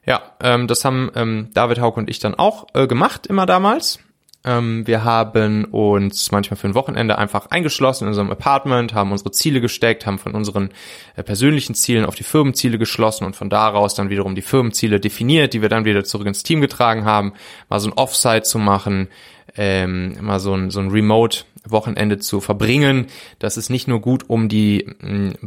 Ja, 0.05 0.21
ähm, 0.41 0.67
das 0.67 0.85
haben 0.85 1.11
ähm, 1.15 1.49
David 1.53 1.81
Hauk 1.81 1.97
und 1.97 2.09
ich 2.09 2.19
dann 2.19 2.35
auch 2.35 2.67
äh, 2.73 2.87
gemacht, 2.87 3.27
immer 3.27 3.45
damals. 3.45 3.99
Ähm, 4.43 4.85
wir 4.85 5.03
haben 5.03 5.65
uns 5.65 6.31
manchmal 6.31 6.57
für 6.57 6.67
ein 6.67 6.75
Wochenende 6.75 7.17
einfach 7.17 7.47
eingeschlossen 7.47 8.05
in 8.05 8.09
unserem 8.09 8.31
Apartment, 8.31 8.93
haben 8.93 9.11
unsere 9.11 9.31
Ziele 9.31 9.61
gesteckt, 9.61 10.05
haben 10.05 10.19
von 10.19 10.33
unseren 10.35 10.69
äh, 11.15 11.23
persönlichen 11.23 11.75
Zielen 11.75 12.05
auf 12.05 12.15
die 12.15 12.23
Firmenziele 12.23 12.77
geschlossen 12.77 13.25
und 13.25 13.35
von 13.35 13.49
daraus 13.49 13.95
dann 13.95 14.09
wiederum 14.09 14.35
die 14.35 14.41
Firmenziele 14.41 14.99
definiert, 14.99 15.53
die 15.53 15.61
wir 15.61 15.69
dann 15.69 15.85
wieder 15.85 16.03
zurück 16.03 16.27
ins 16.27 16.43
Team 16.43 16.61
getragen 16.61 17.05
haben, 17.05 17.33
mal 17.69 17.79
so 17.79 17.89
ein 17.89 17.93
Offsite 17.93 18.43
zu 18.43 18.59
machen, 18.59 19.09
ähm, 19.55 20.17
mal 20.21 20.39
so 20.39 20.53
ein, 20.53 20.69
so 20.69 20.79
ein 20.79 20.89
Remote-Wochenende 20.89 22.19
zu 22.19 22.39
verbringen. 22.39 23.07
Das 23.39 23.57
ist 23.57 23.69
nicht 23.69 23.87
nur 23.87 24.01
gut, 24.01 24.29
um 24.29 24.49
die 24.49 24.87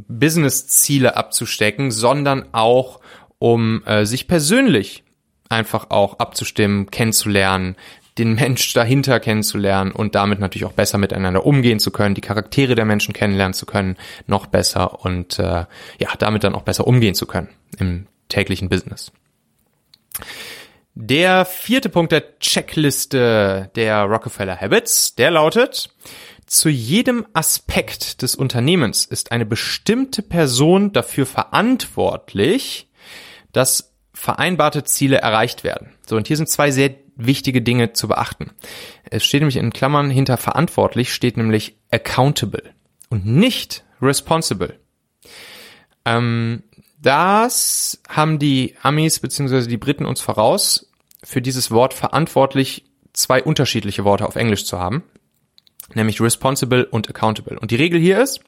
Business-Ziele 0.09 1.17
abzustecken, 1.17 1.91
sondern 1.91 2.47
auch 2.53 3.01
um 3.39 3.83
äh, 3.87 4.05
sich 4.05 4.29
persönlich 4.29 5.05
einfach 5.49 5.91
auch 5.91 6.21
abzustimmen, 6.21 6.91
kennenzulernen, 6.91 7.77
den 8.21 8.35
Mensch 8.35 8.73
dahinter 8.75 9.19
kennenzulernen 9.19 9.93
und 9.93 10.15
damit 10.15 10.39
natürlich 10.39 10.67
auch 10.67 10.73
besser 10.73 10.99
miteinander 10.99 11.45
umgehen 11.47 11.81
zu 11.81 11.91
können, 11.91 12.15
die 12.15 12.21
Charaktere 12.21 12.75
der 12.75 12.85
Menschen 12.85 13.15
kennenlernen 13.15 13.55
zu 13.55 13.67
können, 13.67 13.97
noch 14.27 14.47
besser 14.47 15.05
und 15.05 15.39
äh, 15.39 15.65
ja, 15.99 16.09
damit 16.19 16.45
dann 16.45 16.55
auch 16.55 16.63
besser 16.63 16.87
umgehen 16.87 17.15
zu 17.15 17.27
können 17.27 17.49
im 17.79 18.07
täglichen 18.29 18.69
Business. 18.69 19.11
Der 20.95 21.47
vierte 21.47 21.89
Punkt 21.89 22.13
der 22.13 22.39
Checkliste 22.41 23.71
der 23.75 24.03
Rockefeller 24.03 24.61
Habits, 24.61 25.15
der 25.15 25.31
lautet, 25.31 25.89
zu 26.47 26.69
jedem 26.69 27.27
Aspekt 27.33 28.23
des 28.23 28.35
Unternehmens 28.35 29.07
ist 29.07 29.33
eine 29.33 29.47
bestimmte 29.47 30.21
Person 30.21 30.93
dafür 30.93 31.25
verantwortlich, 31.25 32.91
dass 33.53 33.95
vereinbarte 34.13 34.85
Ziele 34.85 35.19
erreicht 35.19 35.65
werden. 35.65 35.95
So, 36.07 36.17
und 36.17 36.27
hier 36.27 36.37
sind 36.37 36.49
zwei 36.49 36.71
sehr 36.71 36.91
wichtige 37.27 37.63
Dinge 37.63 37.93
zu 37.93 38.09
beachten. 38.09 38.51
Es 39.11 39.25
steht 39.25 39.41
nämlich 39.41 39.57
in 39.57 39.73
Klammern 39.73 40.11
hinter 40.11 40.37
verantwortlich, 40.37 41.13
steht 41.13 41.37
nämlich 41.37 41.77
accountable 41.91 42.63
und 43.09 43.27
nicht 43.27 43.85
responsible. 44.01 44.79
Ähm, 46.05 46.63
das 47.01 48.01
haben 48.09 48.39
die 48.39 48.75
Amis 48.83 49.21
bzw. 49.21 49.67
die 49.67 49.77
Briten 49.77 50.07
uns 50.07 50.21
voraus, 50.21 50.91
für 51.23 51.43
dieses 51.43 51.71
Wort 51.71 51.95
verantwortlich 51.95 52.85
zwei 53.13 53.43
unterschiedliche 53.43 54.05
Worte 54.05 54.27
auf 54.27 54.37
Englisch 54.37 54.65
zu 54.65 54.79
haben, 54.79 55.03
nämlich 55.95 56.21
responsible 56.21 56.87
und 56.87 57.09
accountable. 57.09 57.59
Und 57.59 57.71
die 57.71 57.77
Regel 57.77 58.01
hier 58.01 58.23
ist, 58.23 58.41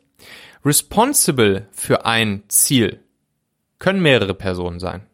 responsible 0.64 1.68
für 1.72 2.06
ein 2.06 2.44
Ziel 2.48 3.00
können 3.78 4.00
mehrere 4.00 4.34
Personen 4.34 4.78
sein. 4.78 5.06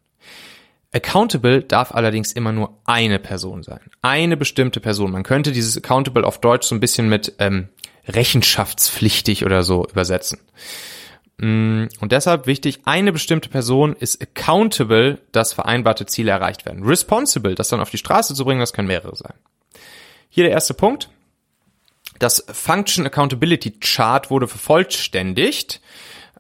Accountable 0.93 1.63
darf 1.63 1.93
allerdings 1.93 2.33
immer 2.33 2.53
nur 2.53 2.79
eine 2.87 3.19
Person 3.19 3.63
sein. 3.63 3.81
Eine 4.01 4.37
bestimmte 4.37 4.81
Person. 4.81 5.13
Man 5.13 5.23
könnte 5.23 5.53
dieses 5.53 5.77
accountable 5.77 6.27
auf 6.27 6.41
Deutsch 6.41 6.67
so 6.67 6.75
ein 6.75 6.81
bisschen 6.81 7.09
mit 7.09 7.35
ähm, 7.39 7.69
rechenschaftspflichtig 8.07 9.45
oder 9.45 9.63
so 9.63 9.87
übersetzen. 9.87 10.39
Mm, 11.37 11.87
und 12.01 12.13
deshalb 12.13 12.47
wichtig, 12.47 12.81
eine 12.85 13.13
bestimmte 13.13 13.51
Person 13.51 13.95
ist 13.97 14.23
accountable, 14.23 15.19
dass 15.31 15.53
vereinbarte 15.53 16.07
Ziele 16.07 16.31
erreicht 16.31 16.65
werden. 16.65 16.85
Responsible, 16.85 17.55
das 17.55 17.69
dann 17.69 17.81
auf 17.81 17.91
die 17.91 17.99
Straße 17.99 18.35
zu 18.35 18.45
bringen, 18.45 18.61
das 18.61 18.73
können 18.73 18.89
mehrere 18.89 19.15
sein. 19.15 19.35
Hier 20.31 20.45
der 20.45 20.53
erste 20.53 20.75
Punkt. 20.75 21.11
Das 22.19 22.45
Function 22.51 23.07
Accountability 23.07 23.73
Chart 23.79 24.31
wurde 24.31 24.49
vervollständigt 24.49 25.81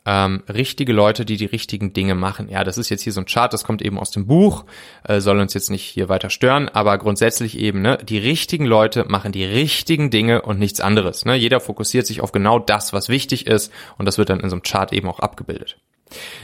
ähm, 0.08 0.42
richtige 0.48 0.94
Leute, 0.94 1.26
die 1.26 1.36
die 1.36 1.44
richtigen 1.44 1.92
Dinge 1.92 2.14
machen. 2.14 2.48
Ja, 2.48 2.64
das 2.64 2.78
ist 2.78 2.88
jetzt 2.88 3.02
hier 3.02 3.12
so 3.12 3.20
ein 3.20 3.26
Chart, 3.26 3.52
das 3.52 3.62
kommt 3.62 3.82
eben 3.82 3.98
aus 3.98 4.10
dem 4.10 4.26
Buch, 4.26 4.64
äh, 5.04 5.20
soll 5.20 5.38
uns 5.38 5.52
jetzt 5.52 5.70
nicht 5.70 5.84
hier 5.84 6.08
weiter 6.08 6.30
stören, 6.30 6.70
aber 6.70 6.96
grundsätzlich 6.96 7.58
eben, 7.58 7.82
ne, 7.82 7.98
die 8.02 8.16
richtigen 8.16 8.64
Leute 8.64 9.04
machen 9.06 9.32
die 9.32 9.44
richtigen 9.44 10.08
Dinge 10.08 10.40
und 10.40 10.58
nichts 10.58 10.80
anderes. 10.80 11.26
Ne? 11.26 11.34
Jeder 11.34 11.60
fokussiert 11.60 12.06
sich 12.06 12.22
auf 12.22 12.32
genau 12.32 12.58
das, 12.58 12.94
was 12.94 13.10
wichtig 13.10 13.46
ist 13.46 13.70
und 13.98 14.06
das 14.06 14.16
wird 14.16 14.30
dann 14.30 14.40
in 14.40 14.48
so 14.48 14.56
einem 14.56 14.62
Chart 14.62 14.94
eben 14.94 15.10
auch 15.10 15.20
abgebildet. 15.20 15.76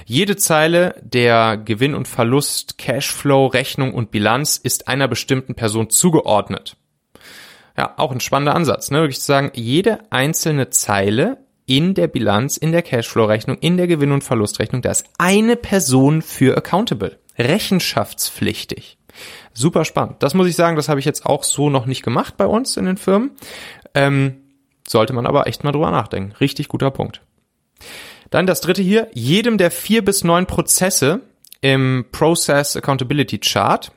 Jede 0.05 0.37
Zeile 0.37 0.96
der 1.03 1.57
Gewinn 1.57 1.94
und 1.94 2.07
Verlust, 2.07 2.77
Cashflow, 2.77 3.46
Rechnung 3.46 3.94
und 3.94 4.11
Bilanz 4.11 4.59
ist 4.59 4.88
einer 4.88 5.09
bestimmten 5.09 5.55
Person 5.55 5.88
zugeordnet. 5.88 6.77
Ja, 7.79 7.94
auch 7.96 8.12
ein 8.12 8.20
spannender 8.20 8.55
Ansatz, 8.55 8.90
ne? 8.90 9.00
Wirklich 9.00 9.20
zu 9.20 9.27
sagen, 9.27 9.50
jede 9.55 10.00
einzelne 10.11 10.68
Zeile 10.68 11.38
in 11.66 11.94
der 11.94 12.09
Bilanz, 12.09 12.57
in 12.57 12.72
der 12.72 12.83
Cashflow-Rechnung, 12.83 13.59
in 13.59 13.77
der 13.77 13.87
Gewinn- 13.87 14.12
und 14.12 14.24
Verlustrechnung, 14.24 14.83
da 14.83 14.90
ist 14.90 15.07
eine 15.18 15.57
Person 15.57 16.22
für 16.22 16.57
accountable, 16.57 17.18
rechenschaftspflichtig. 17.38 18.98
Super 19.53 19.85
spannend. 19.85 20.22
Das 20.22 20.35
muss 20.35 20.48
ich 20.48 20.57
sagen, 20.57 20.77
das 20.77 20.88
habe 20.88 21.00
ich 21.00 21.07
jetzt 21.07 21.24
auch 21.24 21.44
so 21.44 21.70
noch 21.70 21.87
nicht 21.87 22.03
gemacht 22.03 22.37
bei 22.37 22.46
uns 22.46 22.77
in 22.77 22.85
den 22.85 22.96
Firmen. 22.96 23.31
Ähm, 23.94 24.42
sollte 24.87 25.12
man 25.12 25.27
aber 25.27 25.46
echt 25.46 25.64
mal 25.64 25.72
drüber 25.72 25.90
nachdenken. 25.90 26.33
Richtig 26.33 26.68
guter 26.68 26.90
Punkt. 26.90 27.22
Dann 28.31 28.46
das 28.46 28.61
dritte 28.61 28.83
hier. 28.83 29.09
Jedem 29.14 29.59
der 29.59 29.70
vier 29.70 30.05
bis 30.05 30.24
neun 30.24 30.46
Prozesse 30.46 31.20
im 31.61 32.05
Process 32.11 32.77
Accountability 32.77 33.38
Chart 33.38 33.92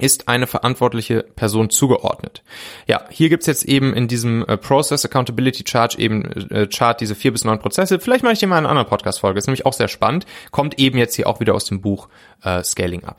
ist 0.00 0.28
eine 0.28 0.46
verantwortliche 0.46 1.22
Person 1.22 1.70
zugeordnet. 1.70 2.42
Ja, 2.86 3.04
hier 3.10 3.28
gibt's 3.28 3.46
jetzt 3.46 3.64
eben 3.64 3.94
in 3.94 4.08
diesem 4.08 4.44
äh, 4.46 4.56
Process 4.56 5.04
Accountability 5.04 5.64
Chart 5.64 5.98
eben 5.98 6.24
äh, 6.50 6.66
Chart 6.66 7.00
diese 7.00 7.14
vier 7.14 7.32
bis 7.32 7.44
neun 7.44 7.58
Prozesse. 7.58 8.00
Vielleicht 8.00 8.24
mache 8.24 8.34
ich 8.34 8.38
dir 8.40 8.46
mal 8.46 8.58
eine 8.58 8.68
andere 8.68 8.86
Podcast-Folge. 8.86 9.38
Ist 9.38 9.46
nämlich 9.46 9.66
auch 9.66 9.72
sehr 9.72 9.88
spannend. 9.88 10.26
Kommt 10.50 10.78
eben 10.78 10.98
jetzt 10.98 11.14
hier 11.14 11.26
auch 11.26 11.40
wieder 11.40 11.54
aus 11.54 11.64
dem 11.64 11.80
Buch 11.80 12.08
äh, 12.42 12.62
Scaling 12.62 13.04
Up. 13.04 13.18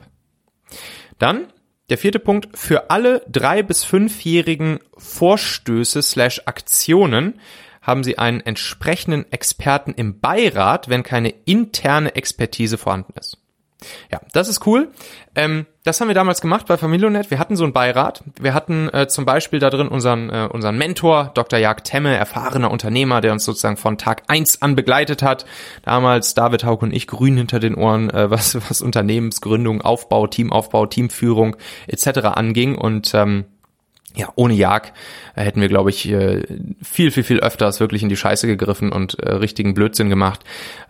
Dann 1.18 1.46
der 1.92 1.98
vierte 1.98 2.18
Punkt. 2.18 2.56
Für 2.56 2.90
alle 2.90 3.22
drei 3.30 3.62
bis 3.62 3.84
fünfjährigen 3.84 4.78
Vorstöße 4.96 6.00
slash 6.00 6.42
Aktionen 6.46 7.38
haben 7.82 8.04
Sie 8.04 8.16
einen 8.16 8.40
entsprechenden 8.40 9.30
Experten 9.30 9.92
im 9.92 10.20
Beirat, 10.20 10.88
wenn 10.88 11.02
keine 11.02 11.30
interne 11.44 12.14
Expertise 12.14 12.78
vorhanden 12.78 13.12
ist. 13.18 13.41
Ja, 14.10 14.20
das 14.32 14.48
ist 14.48 14.66
cool. 14.66 14.88
Ähm, 15.34 15.66
das 15.84 16.00
haben 16.00 16.08
wir 16.08 16.14
damals 16.14 16.40
gemacht 16.40 16.66
bei 16.66 16.76
Familionet. 16.76 17.30
Wir 17.30 17.38
hatten 17.38 17.56
so 17.56 17.64
einen 17.64 17.72
Beirat. 17.72 18.22
Wir 18.40 18.54
hatten 18.54 18.88
äh, 18.90 19.08
zum 19.08 19.24
Beispiel 19.24 19.58
da 19.58 19.68
drin 19.68 19.88
unseren, 19.88 20.30
äh, 20.30 20.48
unseren 20.50 20.78
Mentor, 20.78 21.32
Dr. 21.34 21.58
Jag 21.58 21.82
Temme, 21.82 22.14
erfahrener 22.14 22.70
Unternehmer, 22.70 23.20
der 23.20 23.32
uns 23.32 23.44
sozusagen 23.44 23.76
von 23.76 23.98
Tag 23.98 24.22
eins 24.28 24.62
an 24.62 24.76
begleitet 24.76 25.22
hat. 25.22 25.44
Damals 25.82 26.34
David 26.34 26.64
Hauk 26.64 26.82
und 26.82 26.92
ich 26.92 27.06
grün 27.06 27.36
hinter 27.36 27.58
den 27.58 27.74
Ohren, 27.74 28.10
äh, 28.10 28.30
was, 28.30 28.54
was 28.68 28.80
Unternehmensgründung, 28.82 29.80
Aufbau, 29.80 30.26
Teamaufbau, 30.28 30.86
Teamführung 30.86 31.56
etc. 31.88 32.18
anging. 32.34 32.76
Und 32.76 33.12
ähm, 33.14 33.46
ja, 34.14 34.28
ohne 34.34 34.54
Jag 34.54 34.92
äh, 35.34 35.42
hätten 35.42 35.60
wir, 35.60 35.68
glaube 35.68 35.90
ich, 35.90 36.08
äh, 36.10 36.42
viel, 36.82 37.10
viel, 37.10 37.22
viel 37.22 37.40
öfters 37.40 37.80
wirklich 37.80 38.02
in 38.02 38.08
die 38.08 38.16
Scheiße 38.16 38.46
gegriffen 38.46 38.92
und 38.92 39.18
äh, 39.18 39.32
richtigen 39.32 39.74
Blödsinn 39.74 40.10
gemacht. 40.10 40.40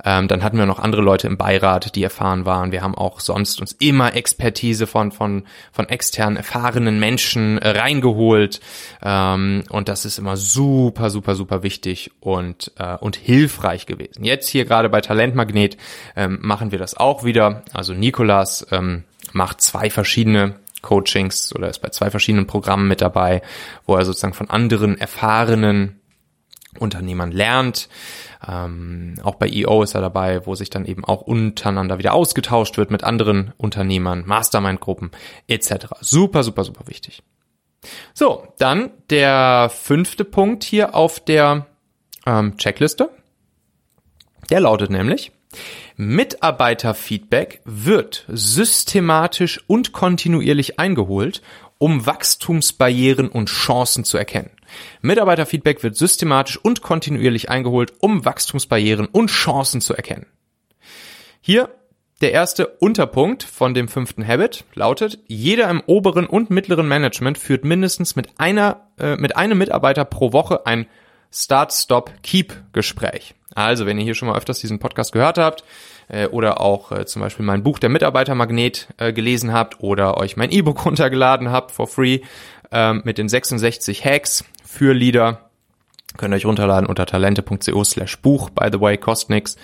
Ähm, 0.05 0.29
dann 0.29 0.43
hatten 0.43 0.59
wir 0.59 0.67
noch 0.67 0.79
andere 0.79 1.03
Leute 1.03 1.29
im 1.29 1.37
Beirat, 1.37 1.95
die 1.95 2.03
erfahren 2.03 2.45
waren. 2.45 2.73
Wir 2.73 2.83
haben 2.83 2.95
auch 2.95 3.21
sonst 3.21 3.61
uns 3.61 3.73
immer 3.73 4.15
Expertise 4.17 4.87
von, 4.87 5.13
von, 5.13 5.45
von 5.73 5.89
externen, 5.89 6.37
erfahrenen 6.37 6.99
Menschen 6.99 7.59
reingeholt. 7.59 8.61
Ähm, 9.03 9.63
und 9.69 9.89
das 9.89 10.05
ist 10.05 10.19
immer 10.19 10.37
super, 10.37 11.11
super, 11.11 11.35
super 11.35 11.63
wichtig 11.63 12.11
und, 12.21 12.73
und 13.01 13.17
hilfreich 13.17 13.87
gewesen. 13.87 14.25
Jetzt 14.25 14.49
hier 14.49 14.65
gerade 14.65 14.89
bei 14.89 15.01
Talentmagnet 15.01 15.77
ähm, 16.17 16.39
machen 16.43 16.73
wir 16.73 16.79
das 16.79 16.97
auch 16.97 17.25
wieder. 17.25 17.63
Also 17.73 17.95
Nikolas 17.95 18.67
macht 19.33 19.61
zwei 19.61 19.91
verschiedene 19.91 20.57
Coachings 20.83 21.55
oder 21.55 21.69
ist 21.69 21.81
bei 21.81 21.89
zwei 21.89 22.11
verschiedenen 22.11 22.47
Programmen 22.47 22.89
mit 22.89 23.01
dabei, 23.01 23.43
wo 23.87 23.97
er 23.97 24.05
sozusagen 24.05 24.35
von 24.35 24.51
anderen 24.51 24.99
erfahrenen 24.99 26.01
Unternehmern 26.79 27.33
lernt. 27.33 27.89
Ähm, 28.47 29.15
auch 29.23 29.37
bei 29.37 29.49
EO 29.49 29.83
ist 29.83 29.95
er 29.95 30.01
dabei, 30.01 30.47
wo 30.47 30.55
sich 30.55 30.71
dann 30.71 30.85
eben 30.85 31.05
auch 31.05 31.23
untereinander 31.23 31.99
wieder 31.99 32.15
ausgetauscht 32.15 32.77
wird 32.77 32.91
mit 32.91 33.05
anderen 33.05 33.53
Unternehmern, 33.57 34.25
Mastermind-Gruppen 34.27 35.11
etc. 35.47 35.87
Super, 36.01 36.43
super, 36.43 36.65
super 36.65 36.87
wichtig. 36.87 37.23
So, 38.15 38.47
dann 38.59 38.91
der 39.11 39.71
fünfte 39.73 40.25
Punkt 40.25 40.65
hier 40.65 40.95
auf 40.95 41.21
der 41.21 41.67
ähm, 42.27 42.57
Checkliste. 42.57 43.11
Der 44.51 44.61
lautet 44.61 44.91
nämlich, 44.91 45.33
Mitarbeiterfeedback 45.97 47.61
wird 47.65 48.25
systematisch 48.29 49.61
und 49.67 49.93
kontinuierlich 49.93 50.79
eingeholt, 50.79 51.43
um 51.79 52.07
Wachstumsbarrieren 52.07 53.29
und 53.29 53.49
Chancen 53.49 54.05
zu 54.05 54.17
erkennen. 54.17 54.51
Mitarbeiterfeedback 55.01 55.83
wird 55.83 55.97
systematisch 55.97 56.57
und 56.57 56.81
kontinuierlich 56.83 57.51
eingeholt, 57.51 57.93
um 58.01 58.25
Wachstumsbarrieren 58.25 59.07
und 59.07 59.31
Chancen 59.31 59.81
zu 59.81 59.95
erkennen. 59.95 60.27
Hier 61.41 61.69
der 62.21 62.31
erste 62.31 62.69
Unterpunkt 62.69 63.43
von 63.43 63.75
dem 63.75 63.89
fünften 63.89 64.25
Habit 64.25 64.65
lautet, 64.75 65.19
jeder 65.27 65.69
im 65.69 65.83
oberen 65.87 66.27
und 66.27 66.51
mittleren 66.51 66.87
Management 66.87 67.37
führt 67.37 67.65
mindestens 67.65 68.15
mit 68.15 68.29
einer, 68.39 68.89
äh, 69.01 69.17
mit 69.17 69.37
einem 69.37 69.59
Mitarbeiter 69.59 70.05
pro 70.05 70.33
Woche 70.33 70.65
ein 70.67 70.87
Start-Stop-Keep-Gespräch. 71.33 73.35
Also, 73.55 73.87
wenn 73.87 73.99
ihr 73.99 74.05
hier 74.05 74.15
schon 74.15 74.29
mal 74.29 74.37
öfters 74.37 74.61
diesen 74.61 74.79
Podcast 74.79 75.13
gehört 75.13 75.39
habt, 75.39 75.65
äh, 76.09 76.27
oder 76.27 76.61
auch 76.61 76.93
äh, 76.93 77.07
zum 77.07 77.23
Beispiel 77.23 77.45
mein 77.45 77.63
Buch 77.63 77.79
Der 77.79 77.89
Mitarbeitermagnet 77.89 78.89
äh, 78.99 79.13
gelesen 79.13 79.53
habt 79.53 79.81
oder 79.81 80.19
euch 80.19 80.37
mein 80.37 80.51
E-Book 80.51 80.81
runtergeladen 80.85 81.51
habt 81.51 81.73
for 81.73 81.87
free 81.87 82.21
äh, 82.71 82.93
mit 82.93 83.19
den 83.19 83.29
66 83.29 84.05
Hacks 84.05 84.45
für 84.65 84.95
Leader, 84.95 85.51
könnt 86.17 86.33
ihr 86.33 86.37
euch 86.37 86.47
runterladen 86.47 86.89
unter 86.89 87.07
talente.co 87.07 87.85
slash 87.85 88.19
Buch, 88.19 88.51
by 88.51 88.69
the 88.73 88.81
way, 88.81 88.97
kostet 88.97 89.31
nix. 89.31 89.57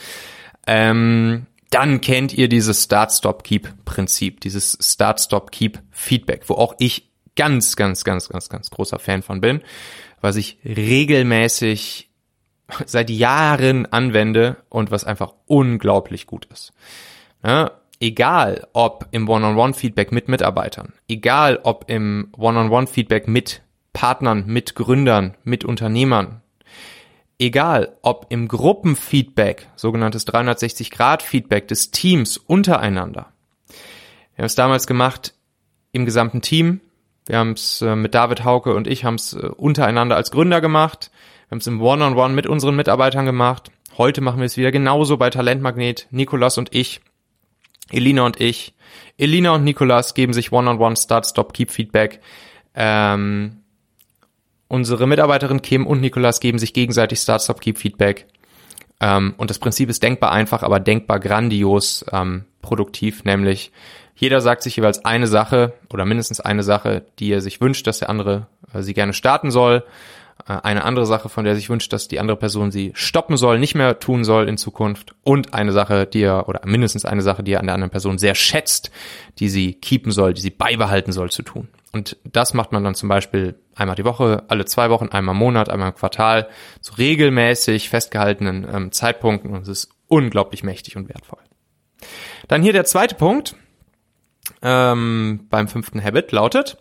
Ähm, 0.67 1.47
dann 1.71 2.01
kennt 2.01 2.33
ihr 2.33 2.49
dieses 2.49 2.85
Start-Stop-Keep-Prinzip, 2.85 4.41
dieses 4.41 4.79
Start-Stop-Keep-Feedback, 4.81 6.45
wo 6.47 6.55
auch 6.55 6.75
ich 6.79 7.08
ganz, 7.39 7.77
ganz, 7.77 8.05
ganz, 8.05 8.29
ganz, 8.29 8.49
ganz 8.49 8.69
großer 8.69 8.99
Fan 8.99 9.23
von 9.23 9.41
bin, 9.41 9.63
was 10.21 10.37
ich 10.37 10.59
regelmäßig 10.65 12.11
seit 12.85 13.09
Jahren 13.09 13.87
anwende 13.87 14.57
und 14.69 14.91
was 14.91 15.05
einfach 15.05 15.33
unglaublich 15.47 16.27
gut 16.27 16.47
ist. 16.53 16.73
Ja, 17.45 17.71
egal 18.01 18.67
ob 18.73 19.07
im 19.13 19.29
One-on-One-Feedback 19.29 20.11
mit 20.11 20.29
Mitarbeitern, 20.29 20.93
egal 21.09 21.61
ob 21.63 21.89
im 21.89 22.33
One-on-One-Feedback 22.37 23.29
mit 23.29 23.63
Partnern, 23.93 24.45
mit 24.47 24.75
Gründern, 24.75 25.37
mit 25.45 25.65
Unternehmern, 25.65 26.43
egal 27.39 27.97
ob 28.03 28.27
im 28.31 28.49
Gruppenfeedback, 28.49 29.69
sogenanntes 29.77 30.27
360-Grad-Feedback 30.27 31.69
des 31.69 31.93
Teams 31.93 32.37
untereinander. 32.37 33.33
Wir 34.35 34.43
haben 34.43 34.47
es 34.47 34.57
damals 34.57 34.89
gemacht 34.89 35.35
im 35.93 36.05
gesamten 36.05 36.43
Team. 36.43 36.81
Wir 37.29 37.39
haben 37.39 37.53
es 37.53 37.83
äh, 37.83 37.95
mit 37.95 38.15
David 38.15 38.43
Hauke 38.45 38.75
und 38.75 38.87
ich 38.87 39.05
haben 39.05 39.17
es 39.17 39.35
äh, 39.35 39.51
untereinander 39.57 40.17
als 40.17 40.31
Gründer 40.31 40.63
gemacht. 40.63 41.11
Wir 41.47 41.53
haben 41.53 41.59
es 41.59 41.67
im 41.67 41.81
One-on-One 41.81 42.21
-on 42.21 42.31
-One 42.31 42.35
mit 42.35 42.47
unseren 42.47 42.75
Mitarbeitern 42.75 43.27
gemacht. 43.27 43.71
Heute 43.99 44.23
machen 44.23 44.39
wir 44.39 44.47
es 44.47 44.57
wieder 44.57 44.73
genauso 44.73 45.19
bei 45.19 45.29
Talentmagnet. 45.29 46.07
Nikolas 46.11 46.57
und 46.57 46.75
ich, 46.75 47.03
Elina 47.91 48.23
und 48.25 48.41
ich. 48.41 48.75
Elina 49.19 49.51
und 49.51 49.65
Nikolas 49.65 50.15
geben 50.15 50.33
sich 50.33 50.53
One-on-One 50.53 50.97
Start, 50.97 51.27
Stop, 51.27 51.53
Keep 51.53 51.71
Feedback. 51.71 52.21
Ähm, 52.75 53.59
unsere 54.69 55.07
Mitarbeiterin 55.07 55.61
Kim 55.61 55.87
und 55.87 56.01
Nikolas 56.01 56.41
geben 56.41 56.59
sich 56.59 56.73
gegenseitig 56.73 57.19
Start, 57.19 57.43
Stop, 57.43 57.61
Keep 57.61 57.77
Feedback. 57.77 58.27
Ähm, 59.01 59.35
und 59.37 59.51
das 59.51 59.59
Prinzip 59.59 59.91
ist 59.91 60.03
denkbar 60.03 60.33
einfach, 60.33 60.63
aber 60.63 60.81
denkbar 60.81 61.21
grandios 61.21 62.07
ähm, 62.11 62.47
produktiv, 62.69 63.25
nämlich 63.25 63.73
jeder 64.15 64.41
sagt 64.41 64.63
sich 64.63 64.77
jeweils 64.77 65.05
eine 65.05 65.27
Sache 65.27 65.73
oder 65.91 66.05
mindestens 66.05 66.41
eine 66.41 66.63
Sache, 66.63 67.07
die 67.19 67.33
er 67.33 67.41
sich 67.41 67.61
wünscht, 67.61 67.87
dass 67.87 68.01
der 68.01 68.11
andere 68.11 68.47
äh, 68.75 68.83
sie 68.83 68.93
gerne 68.93 69.15
starten 69.15 69.51
soll. 69.51 69.85
Äh, 70.47 70.59
eine 70.63 70.85
andere 70.85 71.07
Sache, 71.07 71.29
von 71.29 71.45
der 71.45 71.55
er 71.55 71.57
sich 71.57 71.71
wünscht, 71.71 71.93
dass 71.93 72.09
die 72.09 72.21
andere 72.21 72.37
Person 72.37 72.71
sie 72.71 72.91
stoppen 72.95 73.37
soll, 73.37 73.59
nicht 73.59 73.75
mehr 73.75 74.01
tun 74.01 74.25
soll 74.25 74.49
in 74.49 74.59
Zukunft. 74.59 75.15
Und 75.23 75.55
eine 75.55 75.73
Sache, 75.73 76.05
die 76.05 76.23
er, 76.23 76.49
oder 76.49 76.61
mindestens 76.65 77.05
eine 77.05 77.23
Sache, 77.23 77.43
die 77.43 77.53
er 77.53 77.61
an 77.61 77.67
der 77.67 77.75
anderen 77.75 77.93
Person 77.93 78.19
sehr 78.19 78.35
schätzt, 78.35 78.91
die 79.39 79.49
sie 79.49 79.75
keepen 79.75 80.13
soll, 80.13 80.35
die 80.35 80.43
sie 80.43 80.51
beibehalten 80.51 81.13
soll 81.13 81.31
zu 81.31 81.43
tun. 81.43 81.69
Und 81.93 82.17
das 82.25 82.55
macht 82.55 82.73
man 82.73 82.85
dann 82.85 82.95
zum 82.95 83.09
Beispiel 83.09 83.55
einmal 83.75 83.97
die 83.97 84.05
Woche, 84.05 84.43
alle 84.49 84.67
zwei 84.67 84.91
Wochen, 84.91 85.09
einmal 85.09 85.35
im 85.35 85.39
Monat, 85.39 85.71
einmal 85.71 85.91
im 85.91 85.95
Quartal, 85.95 86.49
zu 86.81 86.95
regelmäßig 86.95 87.89
festgehaltenen 87.89 88.67
ähm, 88.71 88.93
Zeitpunkten. 88.93 89.55
Und 89.55 89.63
es 89.63 89.69
ist 89.69 89.91
unglaublich 90.09 90.65
mächtig 90.65 90.97
und 90.97 91.09
wertvoll. 91.09 91.39
Dann 92.49 92.63
hier 92.63 92.73
der 92.73 92.85
zweite 92.85 93.15
Punkt 93.15 93.55
ähm, 94.63 95.47
beim 95.51 95.69
fünften 95.69 96.03
Habit 96.03 96.33
lautet, 96.33 96.79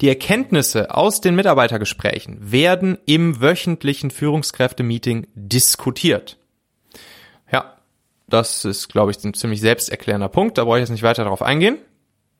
die 0.00 0.08
Erkenntnisse 0.08 0.94
aus 0.94 1.20
den 1.20 1.34
Mitarbeitergesprächen 1.34 2.50
werden 2.50 2.98
im 3.06 3.40
wöchentlichen 3.40 4.10
Führungskräfte-Meeting 4.10 5.26
diskutiert. 5.34 6.38
Ja, 7.52 7.76
das 8.28 8.64
ist, 8.64 8.88
glaube 8.88 9.10
ich, 9.10 9.22
ein 9.22 9.34
ziemlich 9.34 9.60
selbsterklärender 9.60 10.28
Punkt, 10.28 10.58
da 10.58 10.64
brauche 10.64 10.78
ich 10.78 10.82
jetzt 10.82 10.90
nicht 10.90 11.02
weiter 11.02 11.24
darauf 11.24 11.42
eingehen. 11.42 11.78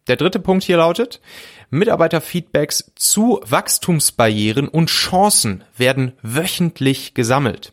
Der 0.08 0.16
dritte 0.16 0.40
Punkt 0.40 0.64
hier 0.64 0.78
lautet, 0.78 1.20
Mitarbeiterfeedbacks 1.68 2.92
zu 2.96 3.40
Wachstumsbarrieren 3.44 4.66
und 4.66 4.88
Chancen 4.88 5.62
werden 5.76 6.14
wöchentlich 6.22 7.14
gesammelt. 7.14 7.72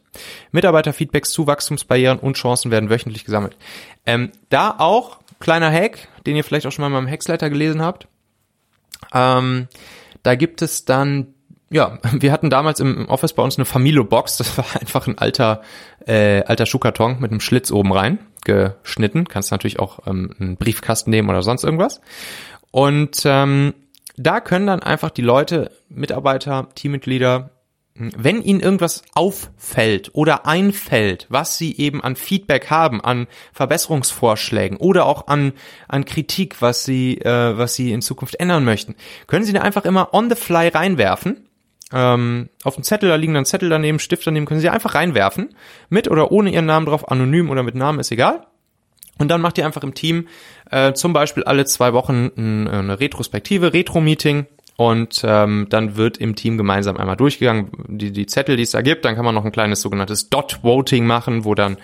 Mitarbeiterfeedbacks 0.52 1.32
zu 1.32 1.48
Wachstumsbarrieren 1.48 2.20
und 2.20 2.38
Chancen 2.38 2.72
werden 2.72 2.90
wöchentlich 2.90 3.26
gesammelt. 3.26 3.56
Ähm, 4.06 4.32
da 4.50 4.76
auch 4.78 5.20
kleiner 5.40 5.72
Hack, 5.72 6.08
den 6.26 6.36
ihr 6.36 6.44
vielleicht 6.44 6.66
auch 6.66 6.72
schon 6.72 6.84
mal 6.84 6.88
in 6.88 6.94
meinem 6.94 7.12
Hacksletter 7.12 7.50
gelesen 7.50 7.82
habt. 7.82 8.08
Ähm, 9.14 9.68
da 10.24 10.36
gibt 10.36 10.62
es 10.62 10.86
dann, 10.86 11.28
ja, 11.70 12.00
wir 12.12 12.32
hatten 12.32 12.50
damals 12.50 12.80
im 12.80 13.08
Office 13.10 13.34
bei 13.34 13.44
uns 13.44 13.58
eine 13.58 13.66
Familo-Box. 13.66 14.38
Das 14.38 14.58
war 14.58 14.66
einfach 14.80 15.08
ein 15.08 15.18
alter, 15.18 15.62
äh, 16.06 16.44
alter 16.44 16.66
Schuhkarton 16.66 17.20
mit 17.20 17.32
einem 17.32 17.40
Schlitz 17.40 17.72
oben 17.72 17.92
rein 17.92 18.20
geschnitten. 18.44 19.28
Kannst 19.28 19.52
natürlich 19.52 19.80
auch 19.80 20.08
ähm, 20.08 20.34
einen 20.40 20.58
Briefkasten 20.58 21.10
nehmen 21.10 21.30
oder 21.30 21.44
sonst 21.44 21.64
irgendwas. 21.64 22.02
Und 22.72 23.24
ähm, 23.26 23.74
da 24.16 24.40
können 24.40 24.68
dann 24.68 24.82
einfach 24.82 25.12
die 25.12 25.22
Leute, 25.22 25.72
Mitarbeiter, 25.90 26.70
Teammitglieder 26.74 27.52
wenn 27.98 28.42
Ihnen 28.42 28.60
irgendwas 28.60 29.04
auffällt 29.14 30.12
oder 30.14 30.46
einfällt, 30.46 31.26
was 31.30 31.58
Sie 31.58 31.76
eben 31.78 32.04
an 32.04 32.16
Feedback 32.16 32.70
haben, 32.70 33.02
an 33.02 33.28
Verbesserungsvorschlägen 33.54 34.78
oder 34.78 35.06
auch 35.06 35.28
an, 35.28 35.54
an 35.88 36.06
Kritik, 36.06 36.62
was 36.62 36.86
Sie, 36.86 37.18
äh, 37.20 37.58
was 37.58 37.76
Sie 37.76 37.92
in 37.92 38.02
Zukunft 38.02 38.36
ändern 38.36 38.64
möchten, 38.64 38.96
können 39.26 39.46
Sie 39.46 39.54
da 39.54 39.62
einfach 39.62 39.86
immer 39.86 40.14
on 40.14 40.30
the 40.30 40.36
fly 40.36 40.68
reinwerfen. 40.68 41.48
Ähm, 41.94 42.50
auf 42.64 42.76
dem 42.76 42.84
Zettel, 42.84 43.10
da 43.10 43.16
liegen 43.16 43.34
dann 43.34 43.46
Zettel 43.46 43.70
daneben, 43.70 44.00
Stift 44.00 44.28
daneben, 44.28 44.46
können 44.46 44.60
Sie 44.60 44.70
einfach 44.70 44.94
reinwerfen. 44.94 45.56
Mit 45.90 46.10
oder 46.10 46.32
ohne 46.32 46.52
Ihren 46.52 46.66
Namen 46.66 46.86
drauf, 46.86 47.10
anonym 47.10 47.50
oder 47.50 47.64
mit 47.64 47.76
Namen, 47.76 48.00
ist 48.00 48.12
egal. 48.12 48.46
Und 49.18 49.30
dann 49.30 49.42
macht 49.42 49.58
ihr 49.58 49.66
einfach 49.66 49.82
im 49.82 49.96
Team 49.96 50.28
äh, 50.70 50.94
zum 50.94 51.14
Beispiel 51.14 51.44
alle 51.44 51.66
zwei 51.66 51.94
Wochen 51.94 52.30
ein, 52.38 52.68
eine 52.68 53.00
Retrospektive, 53.00 53.74
Retro-Meeting 53.74 54.46
und 54.78 55.22
ähm, 55.24 55.66
dann 55.72 55.98
wird 55.98 56.20
im 56.20 56.36
Team 56.36 56.56
gemeinsam 56.56 56.98
einmal 56.98 57.18
durchgegangen, 57.18 57.72
die, 57.88 58.12
die 58.12 58.28
Zettel, 58.28 58.58
die 58.58 58.64
es 58.64 58.72
da 58.72 58.82
gibt. 58.82 59.06
Dann 59.06 59.16
kann 59.16 59.26
man 59.26 59.34
noch 59.34 59.44
ein 59.44 59.52
kleines 59.52 59.82
sogenanntes 59.82 60.30
Dot-Voting 60.30 61.04
machen, 61.04 61.46
wo 61.46 61.56
dann 61.56 61.78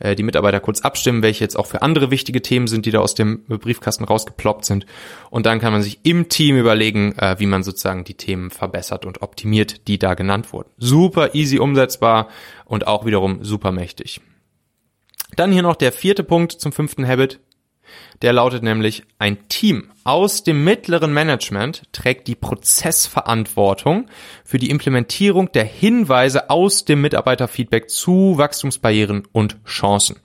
äh, 0.00 0.16
die 0.16 0.24
Mitarbeiter 0.24 0.58
kurz 0.58 0.80
abstimmen, 0.80 1.22
welche 1.22 1.44
jetzt 1.44 1.56
auch 1.56 1.66
für 1.66 1.82
andere 1.82 2.10
wichtige 2.10 2.42
Themen 2.42 2.66
sind, 2.66 2.86
die 2.86 2.90
da 2.90 2.98
aus 2.98 3.14
dem 3.14 3.44
Briefkasten 3.44 4.02
rausgeploppt 4.02 4.64
sind. 4.64 4.84
Und 5.30 5.46
dann 5.46 5.60
kann 5.60 5.72
man 5.72 5.82
sich 5.82 6.00
im 6.02 6.28
Team 6.28 6.56
überlegen, 6.56 7.16
äh, 7.18 7.36
wie 7.38 7.46
man 7.46 7.62
sozusagen 7.62 8.02
die 8.02 8.14
Themen 8.14 8.50
verbessert 8.50 9.06
und 9.06 9.22
optimiert, 9.22 9.86
die 9.86 10.00
da 10.00 10.14
genannt 10.14 10.52
wurden. 10.52 10.70
Super 10.76 11.36
easy 11.36 11.60
umsetzbar 11.60 12.26
und 12.64 12.88
auch 12.88 13.06
wiederum 13.06 13.44
super 13.44 13.70
mächtig. 13.70 14.20
Dann 15.36 15.52
hier 15.52 15.62
noch 15.62 15.76
der 15.76 15.92
vierte 15.92 16.24
Punkt 16.24 16.50
zum 16.50 16.72
fünften 16.72 17.06
Habit. 17.06 17.38
Der 18.22 18.32
lautet 18.32 18.62
nämlich, 18.62 19.04
ein 19.18 19.48
Team 19.48 19.90
aus 20.04 20.42
dem 20.42 20.64
mittleren 20.64 21.12
Management 21.12 21.84
trägt 21.92 22.28
die 22.28 22.34
Prozessverantwortung 22.34 24.06
für 24.44 24.58
die 24.58 24.70
Implementierung 24.70 25.52
der 25.52 25.64
Hinweise 25.64 26.50
aus 26.50 26.84
dem 26.84 27.00
Mitarbeiterfeedback 27.00 27.88
zu 27.88 28.34
Wachstumsbarrieren 28.36 29.26
und 29.32 29.56
Chancen. 29.64 30.16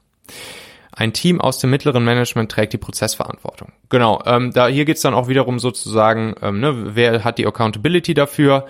Ein 0.92 1.12
Team 1.12 1.42
aus 1.42 1.60
dem 1.60 1.72
mittleren 1.72 2.06
Management 2.06 2.52
trägt 2.52 2.72
die 2.72 2.78
Prozessverantwortung. 2.78 3.74
Genau, 3.90 4.22
ähm, 4.26 4.52
da 4.54 4.68
hier 4.68 4.86
geht's 4.86 5.02
dann 5.02 5.14
auch 5.14 5.28
wiederum 5.28 5.60
sozusagen, 5.60 6.36
ähm, 6.42 6.62
ne, 6.62 6.96
wer 6.96 7.24
hat 7.26 7.38
die 7.38 7.46
Accountability 7.46 8.14
dafür? 8.14 8.66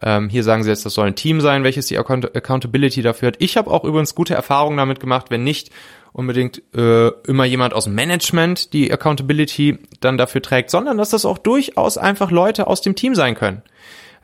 Ähm, 0.00 0.28
hier 0.28 0.44
sagen 0.44 0.62
sie 0.62 0.70
jetzt, 0.70 0.84
das 0.84 0.94
soll 0.94 1.08
ein 1.08 1.16
Team 1.16 1.40
sein, 1.40 1.64
welches 1.64 1.86
die 1.86 1.98
Account 1.98 2.36
Accountability 2.36 3.02
dafür 3.02 3.28
hat. 3.28 3.36
Ich 3.38 3.56
habe 3.56 3.70
auch 3.70 3.84
übrigens 3.84 4.14
gute 4.14 4.34
Erfahrungen 4.34 4.76
damit 4.76 5.00
gemacht, 5.00 5.26
wenn 5.30 5.44
nicht 5.44 5.70
unbedingt 6.14 6.62
äh, 6.74 7.08
immer 7.26 7.44
jemand 7.44 7.74
aus 7.74 7.84
dem 7.84 7.94
Management 7.96 8.72
die 8.72 8.90
Accountability 8.90 9.78
dann 10.00 10.16
dafür 10.16 10.40
trägt, 10.40 10.70
sondern 10.70 10.96
dass 10.96 11.10
das 11.10 11.26
auch 11.26 11.38
durchaus 11.38 11.98
einfach 11.98 12.30
Leute 12.30 12.68
aus 12.68 12.80
dem 12.80 12.94
Team 12.94 13.16
sein 13.16 13.34
können. 13.34 13.62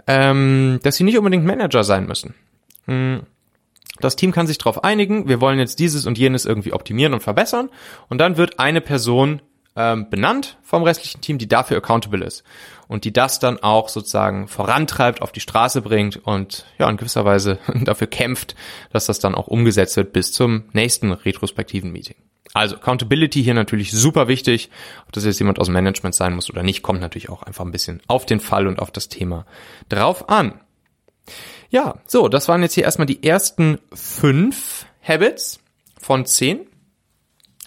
Ähm, 0.06 0.78
dass 0.82 0.96
sie 0.96 1.04
nicht 1.04 1.18
unbedingt 1.18 1.44
Manager 1.44 1.84
sein 1.84 2.06
müssen. 2.06 2.34
Hm. 2.86 3.22
Das 4.00 4.16
Team 4.16 4.32
kann 4.32 4.46
sich 4.46 4.56
darauf 4.56 4.82
einigen, 4.82 5.28
wir 5.28 5.40
wollen 5.40 5.58
jetzt 5.58 5.78
dieses 5.78 6.06
und 6.06 6.16
jenes 6.16 6.46
irgendwie 6.46 6.72
optimieren 6.72 7.12
und 7.12 7.22
verbessern 7.22 7.68
und 8.08 8.18
dann 8.18 8.36
wird 8.36 8.58
eine 8.58 8.80
Person 8.80 9.42
ähm, 9.76 10.10
benannt 10.10 10.58
vom 10.62 10.82
restlichen 10.82 11.20
Team, 11.20 11.38
die 11.38 11.48
dafür 11.48 11.78
accountable 11.78 12.24
ist 12.24 12.44
und 12.88 13.04
die 13.04 13.12
das 13.12 13.38
dann 13.38 13.58
auch 13.62 13.88
sozusagen 13.88 14.48
vorantreibt, 14.48 15.22
auf 15.22 15.32
die 15.32 15.40
Straße 15.40 15.82
bringt 15.82 16.16
und 16.16 16.66
ja 16.78 16.88
in 16.90 16.96
gewisser 16.96 17.24
Weise 17.24 17.58
dafür 17.84 18.08
kämpft, 18.08 18.54
dass 18.92 19.06
das 19.06 19.20
dann 19.20 19.34
auch 19.34 19.46
umgesetzt 19.46 19.96
wird 19.96 20.12
bis 20.12 20.32
zum 20.32 20.64
nächsten 20.72 21.12
retrospektiven 21.12 21.92
Meeting. 21.92 22.16
Also 22.52 22.76
Accountability 22.76 23.44
hier 23.44 23.54
natürlich 23.54 23.92
super 23.92 24.26
wichtig. 24.26 24.70
Ob 25.06 25.12
das 25.12 25.24
jetzt 25.24 25.38
jemand 25.38 25.60
aus 25.60 25.66
dem 25.66 25.74
Management 25.74 26.14
sein 26.14 26.34
muss 26.34 26.50
oder 26.50 26.62
nicht, 26.62 26.82
kommt 26.82 27.00
natürlich 27.00 27.28
auch 27.28 27.44
einfach 27.44 27.64
ein 27.64 27.70
bisschen 27.70 28.02
auf 28.08 28.26
den 28.26 28.40
Fall 28.40 28.66
und 28.66 28.80
auf 28.80 28.90
das 28.90 29.08
Thema 29.08 29.46
drauf 29.88 30.28
an. 30.28 30.60
Ja, 31.70 32.00
so, 32.06 32.28
das 32.28 32.48
waren 32.48 32.62
jetzt 32.62 32.74
hier 32.74 32.82
erstmal 32.82 33.06
die 33.06 33.22
ersten 33.22 33.78
fünf 33.92 34.86
Habits 35.00 35.60
von 36.00 36.26
zehn. 36.26 36.66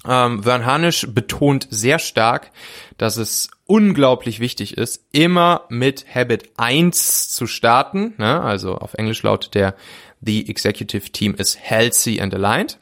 Ähm, 0.08 0.44
Vern 0.44 0.66
Harnisch 0.66 1.08
betont 1.10 1.68
sehr 1.70 2.00
stark, 2.00 2.52
dass 2.98 3.18
es 3.18 3.50
unglaublich 3.66 4.40
wichtig 4.40 4.78
ist, 4.78 5.06
immer 5.12 5.66
mit 5.70 6.06
Habit 6.14 6.52
1 6.58 7.30
zu 7.30 7.48
starten. 7.48 8.14
Ne? 8.18 8.42
Also 8.42 8.76
auf 8.76 8.94
Englisch 8.96 9.24
lautet 9.24 9.56
der 9.56 9.76
The 10.22 10.50
Executive 10.50 11.12
Team 11.12 11.36
is 11.36 11.58
healthy 11.60 12.22
and 12.22 12.34
aligned, 12.34 12.78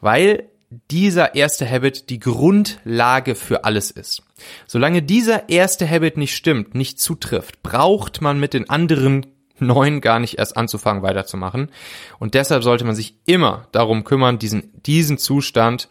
weil 0.00 0.44
dieser 0.90 1.34
erste 1.34 1.68
Habit 1.68 2.10
die 2.10 2.20
Grundlage 2.20 3.34
für 3.34 3.64
alles 3.64 3.90
ist. 3.90 4.22
Solange 4.66 5.02
dieser 5.02 5.48
erste 5.48 5.88
Habit 5.88 6.16
nicht 6.16 6.36
stimmt, 6.36 6.74
nicht 6.74 7.00
zutrifft, 7.00 7.62
braucht 7.62 8.20
man 8.20 8.38
mit 8.38 8.54
den 8.54 8.70
anderen 8.70 9.26
neun 9.58 10.00
gar 10.00 10.20
nicht 10.20 10.38
erst 10.38 10.56
anzufangen 10.56 11.02
weiterzumachen. 11.02 11.70
Und 12.18 12.34
deshalb 12.34 12.62
sollte 12.62 12.84
man 12.84 12.94
sich 12.94 13.16
immer 13.26 13.66
darum 13.72 14.04
kümmern, 14.04 14.38
diesen, 14.38 14.72
diesen 14.82 15.18
Zustand, 15.18 15.88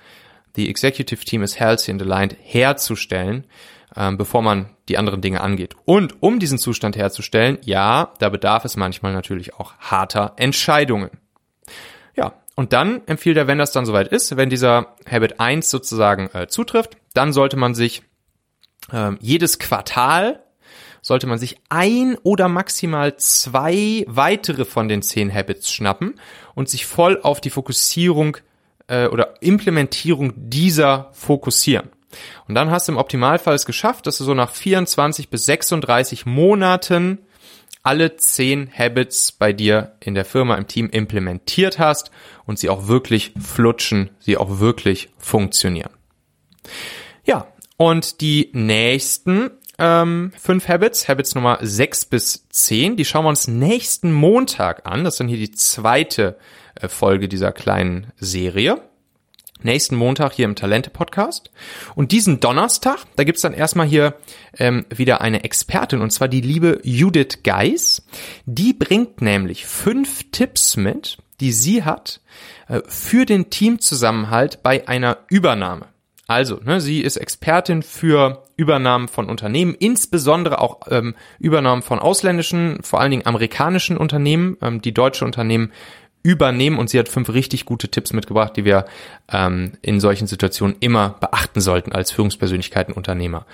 the 0.60 0.70
executive 0.70 1.24
team 1.24 1.42
is 1.42 1.58
healthy 1.58 1.92
and 1.92 2.02
aligned, 2.02 2.36
herzustellen, 2.42 3.46
ähm, 3.96 4.18
bevor 4.18 4.42
man 4.42 4.70
die 4.90 4.98
anderen 4.98 5.22
Dinge 5.22 5.40
angeht. 5.40 5.76
Und 5.86 6.22
um 6.22 6.40
diesen 6.40 6.58
Zustand 6.58 6.98
herzustellen, 6.98 7.58
ja, 7.64 8.14
da 8.20 8.28
bedarf 8.28 8.66
es 8.66 8.76
manchmal 8.76 9.14
natürlich 9.14 9.54
auch 9.54 9.74
harter 9.80 10.34
Entscheidungen. 10.36 11.12
Ja, 12.16 12.34
und 12.56 12.74
dann 12.74 13.02
empfiehlt 13.08 13.38
er, 13.38 13.48
wenn 13.48 13.58
das 13.58 13.72
dann 13.72 13.86
soweit 13.86 14.10
ist, 14.10 14.36
wenn 14.36 14.50
dieser 14.50 14.96
Habit 15.10 15.40
1 15.40 15.70
sozusagen 15.70 16.30
äh, 16.34 16.48
zutrifft, 16.48 16.98
dann 17.14 17.32
sollte 17.32 17.56
man 17.56 17.74
sich 17.74 18.04
äh, 18.92 19.12
jedes 19.22 19.60
Quartal 19.60 20.44
sollte 21.02 21.28
man 21.28 21.40
sich 21.40 21.56
ein 21.70 22.18
oder 22.24 22.50
maximal 22.50 23.16
zwei 23.16 24.04
weitere 24.08 24.66
von 24.66 24.90
den 24.90 25.02
zehn 25.02 25.34
Habits 25.34 25.72
schnappen 25.72 26.20
und 26.56 26.68
sich 26.68 26.86
voll 26.86 27.22
auf 27.24 27.40
die 27.40 27.50
Fokussierung 27.50 28.36
äh, 28.90 29.08
oder 29.08 29.36
Implementierung 29.42 30.34
dieser 30.36 31.10
fokussieren. 31.14 31.90
Und 32.48 32.56
dann 32.56 32.72
hast 32.72 32.88
du 32.88 32.94
im 32.94 32.98
Optimalfall 32.98 33.56
es 33.56 33.66
geschafft, 33.66 34.08
dass 34.08 34.18
du 34.18 34.24
so 34.24 34.34
nach 34.34 34.52
24 34.52 35.30
bis 35.30 35.46
36 35.46 36.26
Monaten 36.26 37.20
alle 37.84 38.18
zehn 38.18 38.70
Habits 38.76 39.32
bei 39.32 39.54
dir 39.54 39.96
in 40.00 40.16
der 40.16 40.26
Firma, 40.26 40.56
im 40.56 40.68
Team 40.68 40.90
implementiert 40.90 41.80
hast 41.80 42.12
und 42.46 42.60
sie 42.60 42.70
auch 42.70 42.88
wirklich 42.88 43.34
flutschen, 43.40 44.10
sie 44.20 44.38
auch 44.38 44.60
wirklich 44.60 45.10
funktionieren. 45.18 45.92
Ja, 47.24 47.48
und 47.78 48.22
die 48.22 48.50
nächsten 48.54 49.52
ähm, 49.78 50.34
fünf 50.38 50.68
Habits, 50.68 51.08
Habits 51.08 51.36
Nummer 51.36 51.60
sechs 51.62 52.04
bis 52.04 52.50
zehn, 52.50 52.98
die 52.98 53.06
schauen 53.06 53.24
wir 53.24 53.30
uns 53.30 53.48
nächsten 53.48 54.12
Montag 54.12 54.86
an. 54.86 55.06
Das 55.06 55.14
ist 55.14 55.20
dann 55.22 55.30
hier 55.30 55.38
die 55.38 55.52
zweite 55.52 56.38
Folge 56.88 57.28
dieser 57.28 57.52
kleinen 57.52 58.14
Serie 58.18 58.82
nächsten 59.64 59.96
Montag 59.96 60.34
hier 60.34 60.46
im 60.46 60.56
Talente-Podcast. 60.56 61.52
Und 61.96 62.12
diesen 62.12 62.40
Donnerstag, 62.40 63.00
da 63.16 63.24
gibt's 63.24 63.42
dann 63.42 63.54
erstmal 63.54 63.88
hier 63.88 64.16
ähm, 64.58 64.86
wieder 64.90 65.22
eine 65.22 65.44
Expertin, 65.44 66.02
und 66.02 66.12
zwar 66.12 66.28
die 66.28 66.42
liebe 66.42 66.80
Judith 66.84 67.44
Geis. 67.44 68.06
Die 68.46 68.74
bringt 68.74 69.22
nämlich 69.22 69.66
fünf 69.66 70.32
Tipps 70.32 70.78
mit, 70.78 71.18
die 71.40 71.52
sie 71.52 71.84
hat 71.84 72.22
äh, 72.68 72.82
für 72.88 73.26
den 73.26 73.50
Teamzusammenhalt 73.50 74.64
bei 74.64 74.88
einer 74.88 75.18
Übernahme. 75.30 75.88
Also, 76.28 76.60
ne, 76.64 76.80
sie 76.80 77.02
ist 77.02 77.18
Expertin 77.18 77.82
für 77.82 78.44
Übernahmen 78.56 79.08
von 79.08 79.30
Unternehmen, 79.30 79.74
insbesondere 79.74 80.62
auch 80.62 80.82
ähm, 80.92 81.16
Übernahmen 81.40 81.82
von 81.82 81.98
ausländischen, 81.98 82.84
vor 82.84 83.02
allen 83.02 83.10
Dingen 83.10 83.26
amerikanischen 83.26 83.98
Unternehmen. 83.98 84.56
Ähm, 84.62 84.80
die 84.80 84.94
deutsche 84.94 85.26
Unternehmen 85.26 85.72
übernehmen 86.24 86.78
und 86.78 86.90
sie 86.90 87.00
hat 87.00 87.10
fünf 87.10 87.30
richtig 87.30 87.66
gute 87.66 87.90
Tipps 87.90 88.14
mitgebracht, 88.14 88.56
die 88.58 88.66
wir 88.66 88.86
ähm, 89.32 89.74
in 89.82 90.00
solchen 90.00 90.28
Situationen 90.28 90.76
immer 90.80 91.16
beachten 91.20 91.62
sollten 91.62 91.92
als 91.92 92.12
Führungspersönlichkeiten 92.12 92.94
Unternehmer. 92.94 93.46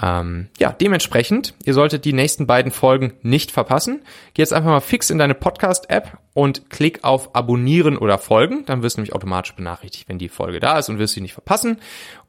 Ähm, 0.00 0.48
ja, 0.58 0.72
dementsprechend, 0.72 1.54
ihr 1.64 1.74
solltet 1.74 2.04
die 2.04 2.12
nächsten 2.12 2.46
beiden 2.46 2.70
Folgen 2.70 3.14
nicht 3.22 3.50
verpassen. 3.50 4.02
Geh 4.34 4.42
jetzt 4.42 4.52
einfach 4.52 4.70
mal 4.70 4.80
fix 4.80 5.08
in 5.10 5.18
deine 5.18 5.34
Podcast-App 5.34 6.18
und 6.34 6.68
klick 6.68 7.02
auf 7.02 7.34
Abonnieren 7.34 7.96
oder 7.96 8.18
Folgen. 8.18 8.64
Dann 8.66 8.82
wirst 8.82 8.96
du 8.96 9.00
nämlich 9.00 9.14
automatisch 9.14 9.54
benachrichtigt, 9.54 10.08
wenn 10.08 10.18
die 10.18 10.28
Folge 10.28 10.60
da 10.60 10.78
ist 10.78 10.90
und 10.90 10.98
wirst 10.98 11.14
sie 11.14 11.22
nicht 11.22 11.32
verpassen. 11.32 11.78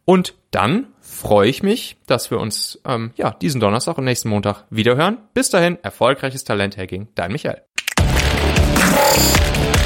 Und 0.06 0.36
dann 0.52 0.88
freue 1.02 1.50
ich 1.50 1.62
mich, 1.62 1.98
dass 2.06 2.32
wir 2.32 2.40
uns 2.40 2.80
ähm, 2.86 3.12
ja 3.18 3.32
diesen 3.32 3.60
Donnerstag 3.60 3.98
und 3.98 4.06
nächsten 4.06 4.30
Montag 4.30 4.64
wiederhören. 4.70 5.18
Bis 5.34 5.50
dahin, 5.50 5.78
erfolgreiches 5.84 6.46
Talent-Hacking, 6.46 7.10
dein 7.16 7.34
Michael. 7.34 7.67
Música 8.98 9.77